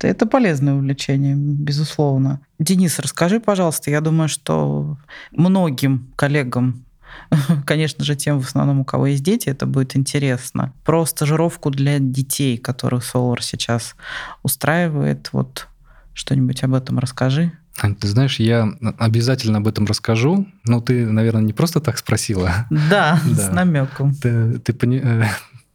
Это, 0.00 0.26
полезное 0.26 0.74
увлечение, 0.74 1.34
безусловно. 1.36 2.40
Денис, 2.58 2.98
расскажи, 2.98 3.40
пожалуйста, 3.40 3.90
я 3.90 4.00
думаю, 4.00 4.28
что 4.28 4.98
многим 5.32 6.12
коллегам 6.16 6.86
конечно 7.66 8.04
же, 8.04 8.16
тем 8.16 8.40
в 8.40 8.46
основном, 8.46 8.80
у 8.80 8.84
кого 8.84 9.06
есть 9.06 9.22
дети, 9.22 9.48
это 9.48 9.66
будет 9.66 9.96
интересно. 9.96 10.72
Про 10.84 11.06
стажировку 11.06 11.70
для 11.70 11.98
детей, 11.98 12.58
которую 12.58 13.00
Solar 13.00 13.38
сейчас 13.40 13.94
устраивает. 14.42 15.30
Вот 15.32 15.68
что-нибудь 16.14 16.62
об 16.64 16.74
этом 16.74 16.98
расскажи. 16.98 17.52
Ты 18.00 18.08
знаешь, 18.08 18.40
я 18.40 18.68
обязательно 18.98 19.58
об 19.58 19.68
этом 19.68 19.84
расскажу, 19.84 20.46
но 20.64 20.80
ты, 20.80 21.04
наверное, 21.06 21.42
не 21.42 21.52
просто 21.52 21.80
так 21.80 21.98
спросила. 21.98 22.66
Да, 22.70 23.20
да. 23.26 23.34
с 23.34 23.52
намеком. 23.52 24.14
Ты, 24.14 24.58
ты, 24.60 24.72
э, 24.96 25.24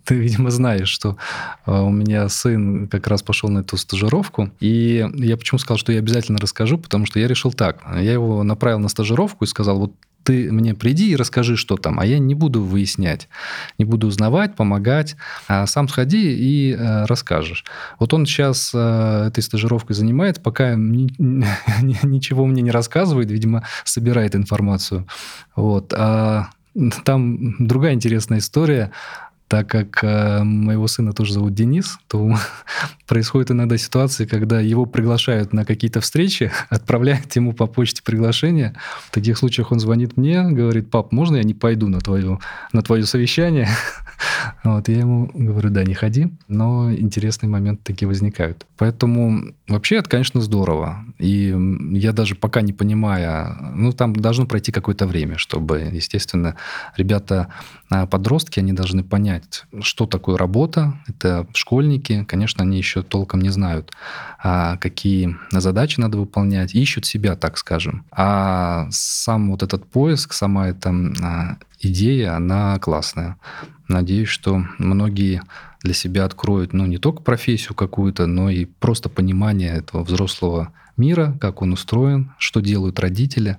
ты, 0.06 0.16
видимо, 0.16 0.52
знаешь, 0.52 0.90
что 0.90 1.18
э, 1.66 1.72
у 1.72 1.90
меня 1.90 2.28
сын 2.30 2.88
как 2.88 3.08
раз 3.08 3.24
пошел 3.24 3.50
на 3.50 3.60
эту 3.60 3.78
стажировку. 3.78 4.52
И 4.60 5.08
я 5.16 5.38
почему 5.38 5.60
сказал, 5.60 5.78
что 5.78 5.92
я 5.92 6.00
обязательно 6.00 6.40
расскажу, 6.40 6.78
потому 6.78 7.06
что 7.06 7.20
я 7.20 7.28
решил 7.28 7.54
так. 7.54 7.82
Я 7.96 8.14
его 8.14 8.44
направил 8.44 8.80
на 8.80 8.90
стажировку 8.90 9.44
и 9.46 9.48
сказал, 9.48 9.80
вот 9.80 9.94
ты 10.24 10.52
мне 10.52 10.74
приди 10.74 11.12
и 11.12 11.16
расскажи, 11.16 11.58
что 11.58 11.78
там, 11.78 12.00
а 12.00 12.06
я 12.06 12.20
не 12.20 12.36
буду 12.36 12.62
выяснять, 12.62 13.28
не 13.78 13.86
буду 13.86 14.08
узнавать, 14.08 14.56
помогать, 14.56 15.16
а 15.48 15.66
сам 15.66 15.88
сходи 15.88 16.34
и 16.34 16.74
э, 16.74 17.06
расскажешь. 17.06 17.66
Вот 18.00 18.14
он 18.14 18.26
сейчас 18.26 18.72
э, 18.74 19.26
этой 19.28 19.42
стажировкой 19.42 19.96
занимается, 19.96 20.42
пока 20.42 20.76
ни, 20.76 21.12
ничего 22.06 22.46
мне 22.46 22.62
не 22.62 22.72
рассказывает, 22.72 23.32
видимо, 23.32 23.64
собирает 23.84 24.36
информацию. 24.36 25.08
Вот. 25.56 25.94
А 25.94 26.50
там 27.04 27.56
другая 27.60 27.94
интересная 27.94 28.40
история 28.40 28.92
так 29.52 29.68
как 29.68 30.02
э, 30.02 30.44
моего 30.44 30.88
сына 30.88 31.12
тоже 31.12 31.34
зовут 31.34 31.54
Денис, 31.54 31.98
то 32.08 32.34
происходит 33.06 33.52
иногда 33.52 33.78
ситуации, 33.78 34.26
когда 34.26 34.62
его 34.62 34.86
приглашают 34.86 35.52
на 35.52 35.66
какие-то 35.66 36.00
встречи, 36.00 36.54
отправляют 36.70 37.36
ему 37.36 37.52
по 37.52 37.68
почте 37.68 38.02
приглашение. 38.02 38.74
В 39.08 39.12
таких 39.12 39.38
случаях 39.38 39.74
он 39.74 39.82
звонит 39.82 40.16
мне, 40.16 40.42
говорит, 40.44 40.90
пап, 40.90 41.12
можно 41.12 41.36
я 41.36 41.44
не 41.44 41.54
пойду 41.54 41.90
на 41.90 42.00
твое, 42.00 42.40
на 42.72 42.82
твое 42.82 43.06
совещание? 43.06 43.68
Вот, 44.64 44.88
я 44.88 45.00
ему 45.00 45.32
говорю, 45.34 45.72
да, 45.72 45.84
не 45.84 45.96
ходи, 45.96 46.32
но 46.48 46.94
интересные 46.94 47.50
моменты 47.50 47.82
такие 47.84 48.08
возникают. 48.08 48.68
Поэтому 48.78 49.54
вообще 49.74 49.98
это, 49.98 50.10
конечно, 50.10 50.42
здорово. 50.42 51.06
И 51.20 51.56
я 51.92 52.12
даже 52.14 52.36
пока 52.36 52.62
не 52.62 52.74
понимая, 52.74 53.56
ну, 53.74 53.92
там 53.92 54.16
должно 54.16 54.46
пройти 54.46 54.72
какое-то 54.72 55.08
время, 55.08 55.38
чтобы, 55.38 55.90
естественно, 55.92 56.56
ребята, 56.98 57.48
а, 57.90 58.08
подростки, 58.08 58.60
они 58.60 58.74
должны 58.74 59.04
понять, 59.04 59.66
что 59.82 60.06
такое 60.06 60.38
работа. 60.38 60.94
Это 61.08 61.48
школьники, 61.54 62.24
конечно, 62.26 62.64
они 62.64 62.78
еще 62.78 63.02
толком 63.02 63.42
не 63.42 63.50
знают, 63.50 63.92
а 64.42 64.78
какие 64.78 65.36
задачи 65.52 66.00
надо 66.00 66.18
выполнять, 66.18 66.74
ищут 66.74 67.06
себя, 67.06 67.36
так 67.36 67.58
скажем. 67.58 68.06
А 68.12 68.88
сам 68.92 69.52
вот 69.52 69.64
этот 69.64 69.86
поиск, 69.86 70.34
сама 70.34 70.70
эта 70.70 70.90
а, 71.22 71.58
идея, 71.80 72.36
она 72.36 72.80
классная. 72.80 73.38
Надеюсь, 73.88 74.30
что 74.30 74.66
многие 74.78 75.42
для 75.84 75.94
себя 75.94 76.26
откроют, 76.26 76.74
ну, 76.74 76.86
не 76.86 76.98
только 76.98 77.22
профессию 77.22 77.76
какую-то, 77.76 78.28
но 78.28 78.50
и 78.50 78.65
просто 78.65 79.10
понимание 79.10 79.74
этого 79.74 80.04
взрослого 80.04 80.74
мира, 80.98 81.38
как 81.39 81.62
он 81.62 81.74
устроен, 81.74 82.32
что 82.38 82.60
делают 82.60 83.00
родители 83.00 83.58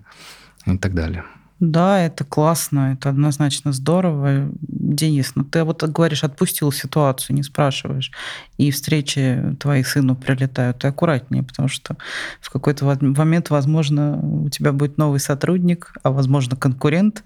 и 0.66 0.78
так 0.78 0.94
далее. 0.94 1.24
Да, 1.62 2.00
это 2.00 2.24
классно, 2.24 2.94
это 2.94 3.08
однозначно 3.10 3.72
здорово. 3.72 4.50
Денис, 4.60 5.36
ну 5.36 5.44
ты 5.44 5.62
вот 5.62 5.84
говоришь, 5.84 6.24
отпустил 6.24 6.72
ситуацию, 6.72 7.36
не 7.36 7.44
спрашиваешь, 7.44 8.10
и 8.58 8.72
встречи 8.72 9.56
твоих 9.60 9.86
сыну 9.86 10.16
прилетают, 10.16 10.80
ты 10.80 10.88
аккуратнее, 10.88 11.44
потому 11.44 11.68
что 11.68 11.96
в 12.40 12.50
какой-то 12.50 12.84
момент, 13.00 13.50
возможно, 13.50 14.18
у 14.18 14.48
тебя 14.48 14.72
будет 14.72 14.98
новый 14.98 15.20
сотрудник, 15.20 15.94
а 16.02 16.10
возможно, 16.10 16.56
конкурент, 16.56 17.22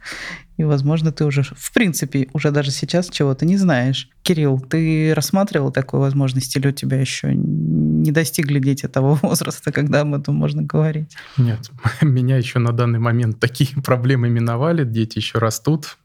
и, 0.57 0.64
возможно, 0.64 1.12
ты 1.12 1.25
уже, 1.25 1.42
в 1.42 1.73
принципе, 1.73 2.29
уже 2.33 2.51
даже 2.51 2.71
сейчас 2.71 3.11
чего-то 3.11 3.45
не 3.45 3.57
знаешь. 3.57 4.09
Кирилл, 4.23 4.59
ты 4.59 5.12
рассматривал 5.14 5.71
такую 5.71 6.01
возможность 6.01 6.57
или 6.57 6.69
у 6.69 6.73
тебя 6.73 7.01
еще 7.01 7.35
не 7.35 8.11
достигли 8.11 8.59
дети 8.59 8.88
того 8.88 9.14
возраста, 9.23 9.73
когда 9.73 10.01
об 10.01 10.14
этом 10.14 10.35
можно 10.35 10.62
говорить? 10.62 11.16
Нет, 11.37 11.71
меня 12.03 12.37
еще 12.37 12.59
на 12.59 12.73
данный 12.73 12.99
момент 12.99 13.38
такие 13.38 13.71
проблемы 13.85 14.29
миновали, 14.29 14.85
дети 14.85 15.19
еще 15.19 15.38
растут. 15.38 15.99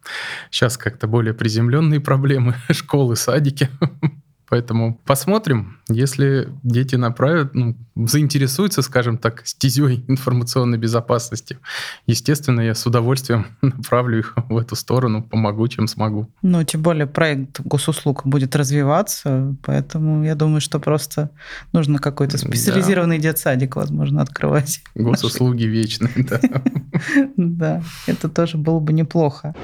Сейчас 0.49 0.77
как-то 0.77 1.07
более 1.07 1.33
приземленные 1.33 1.99
проблемы, 1.99 2.55
школы, 2.71 3.15
садики. 3.15 3.69
Поэтому 4.51 4.99
посмотрим, 5.05 5.77
если 5.87 6.49
дети 6.61 6.95
направят, 6.95 7.55
ну, 7.55 7.77
заинтересуются, 7.95 8.81
скажем 8.81 9.17
так, 9.17 9.47
стезей 9.47 10.03
информационной 10.09 10.77
безопасности. 10.77 11.57
Естественно, 12.05 12.59
я 12.59 12.75
с 12.75 12.85
удовольствием 12.85 13.45
направлю 13.61 14.19
их 14.19 14.35
в 14.49 14.57
эту 14.57 14.75
сторону, 14.75 15.23
помогу, 15.23 15.69
чем 15.69 15.87
смогу. 15.87 16.27
Ну, 16.41 16.61
тем 16.65 16.81
более 16.81 17.07
проект 17.07 17.61
госуслуг 17.61 18.25
будет 18.25 18.53
развиваться, 18.53 19.55
поэтому 19.63 20.25
я 20.25 20.35
думаю, 20.35 20.59
что 20.59 20.81
просто 20.81 21.29
нужно 21.71 21.99
какой-то 21.99 22.37
специализированный 22.37 23.19
да. 23.19 23.29
детсадик, 23.29 23.77
возможно, 23.77 24.21
открывать. 24.21 24.81
Госуслуги 24.95 25.63
вечные, 25.63 26.11
да. 26.29 26.41
Да, 27.37 27.83
это 28.05 28.27
тоже 28.27 28.57
было 28.57 28.79
бы 28.79 28.91
неплохо. 28.91 29.55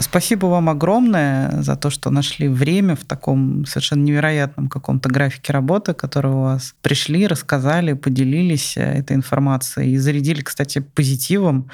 Спасибо 0.00 0.46
вам 0.46 0.68
огромное 0.68 1.62
за 1.62 1.76
то, 1.76 1.90
что 1.90 2.10
нашли 2.10 2.48
время 2.48 2.96
в 2.96 3.04
таком 3.04 3.64
совершенно 3.66 4.02
невероятном 4.02 4.68
каком-то 4.68 5.08
графике 5.08 5.52
работы, 5.52 5.94
который 5.94 6.30
у 6.32 6.40
вас 6.40 6.74
пришли, 6.82 7.26
рассказали, 7.26 7.92
поделились 7.92 8.76
этой 8.76 9.16
информацией 9.16 9.92
и 9.92 9.98
зарядили, 9.98 10.42
кстати, 10.42 10.80
позитивом. 10.80 11.70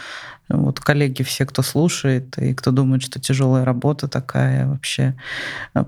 Вот 0.48 0.80
коллеги, 0.80 1.22
все, 1.22 1.46
кто 1.46 1.62
слушает 1.62 2.36
и 2.38 2.52
кто 2.54 2.70
думает, 2.70 3.02
что 3.02 3.18
тяжелая 3.18 3.64
работа 3.64 4.08
такая 4.08 4.66
вообще, 4.66 5.14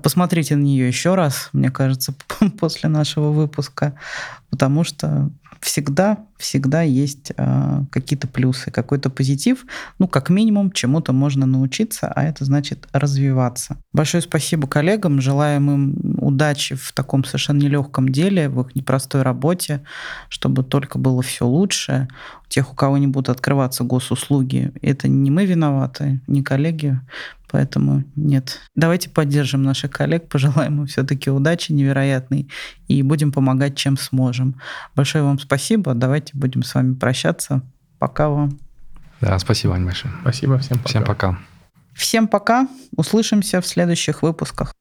посмотрите 0.01 0.55
на 0.55 0.63
нее 0.63 0.87
еще 0.87 1.15
раз, 1.15 1.49
мне 1.53 1.69
кажется, 1.69 2.15
после 2.59 2.89
нашего 2.89 3.31
выпуска, 3.31 3.93
потому 4.49 4.83
что 4.83 5.29
всегда, 5.65 6.19
всегда 6.37 6.83
есть 6.83 7.31
э, 7.35 7.83
какие-то 7.89 8.27
плюсы, 8.27 8.69
какой-то 8.69 9.09
позитив. 9.09 9.65
Ну, 9.97 10.07
как 10.07 10.29
минимум, 10.29 10.71
чему-то 10.71 11.11
можно 11.11 11.47
научиться, 11.47 12.07
а 12.07 12.23
это 12.23 12.45
значит 12.45 12.87
развиваться. 12.93 13.77
Большое 13.91 14.21
спасибо 14.21 14.67
коллегам. 14.67 15.21
Желаем 15.21 15.71
им 15.71 16.14
удачи 16.25 16.75
в 16.75 16.91
таком 16.91 17.23
совершенно 17.23 17.59
нелегком 17.59 18.09
деле, 18.09 18.49
в 18.49 18.61
их 18.61 18.75
непростой 18.75 19.21
работе, 19.21 19.83
чтобы 20.29 20.63
только 20.63 20.97
было 20.97 21.21
все 21.21 21.45
лучше. 21.45 22.07
У 22.45 22.49
тех, 22.49 22.71
у 22.71 22.75
кого 22.75 22.97
не 22.97 23.07
будут 23.07 23.29
открываться 23.29 23.83
госуслуги, 23.83 24.71
это 24.81 25.07
не 25.07 25.29
мы 25.29 25.45
виноваты, 25.45 26.21
не 26.27 26.43
коллеги. 26.43 26.99
Поэтому 27.51 28.03
нет. 28.15 28.59
Давайте 28.75 29.09
поддержим 29.09 29.63
наших 29.63 29.91
коллег, 29.91 30.27
пожелаем 30.29 30.81
им 30.81 30.87
все-таки 30.87 31.29
удачи 31.29 31.71
невероятной 31.71 32.49
и 32.87 33.01
будем 33.01 33.31
помогать, 33.31 33.77
чем 33.77 33.97
сможем. 33.97 34.59
Большое 34.95 35.23
вам 35.23 35.39
спасибо. 35.39 35.93
Давайте 35.93 36.35
будем 36.35 36.63
с 36.63 36.73
вами 36.73 36.95
прощаться. 36.95 37.61
Пока 37.99 38.29
вам. 38.29 38.59
Да, 39.21 39.37
спасибо, 39.39 39.75
Ань, 39.75 39.85
большое. 39.85 40.13
Спасибо, 40.21 40.57
всем 40.57 40.79
пока. 40.79 40.89
Всем 40.89 41.03
пока. 41.03 41.37
Всем 41.93 42.27
пока. 42.27 42.67
Услышимся 42.97 43.61
в 43.61 43.67
следующих 43.67 44.21
выпусках. 44.21 44.73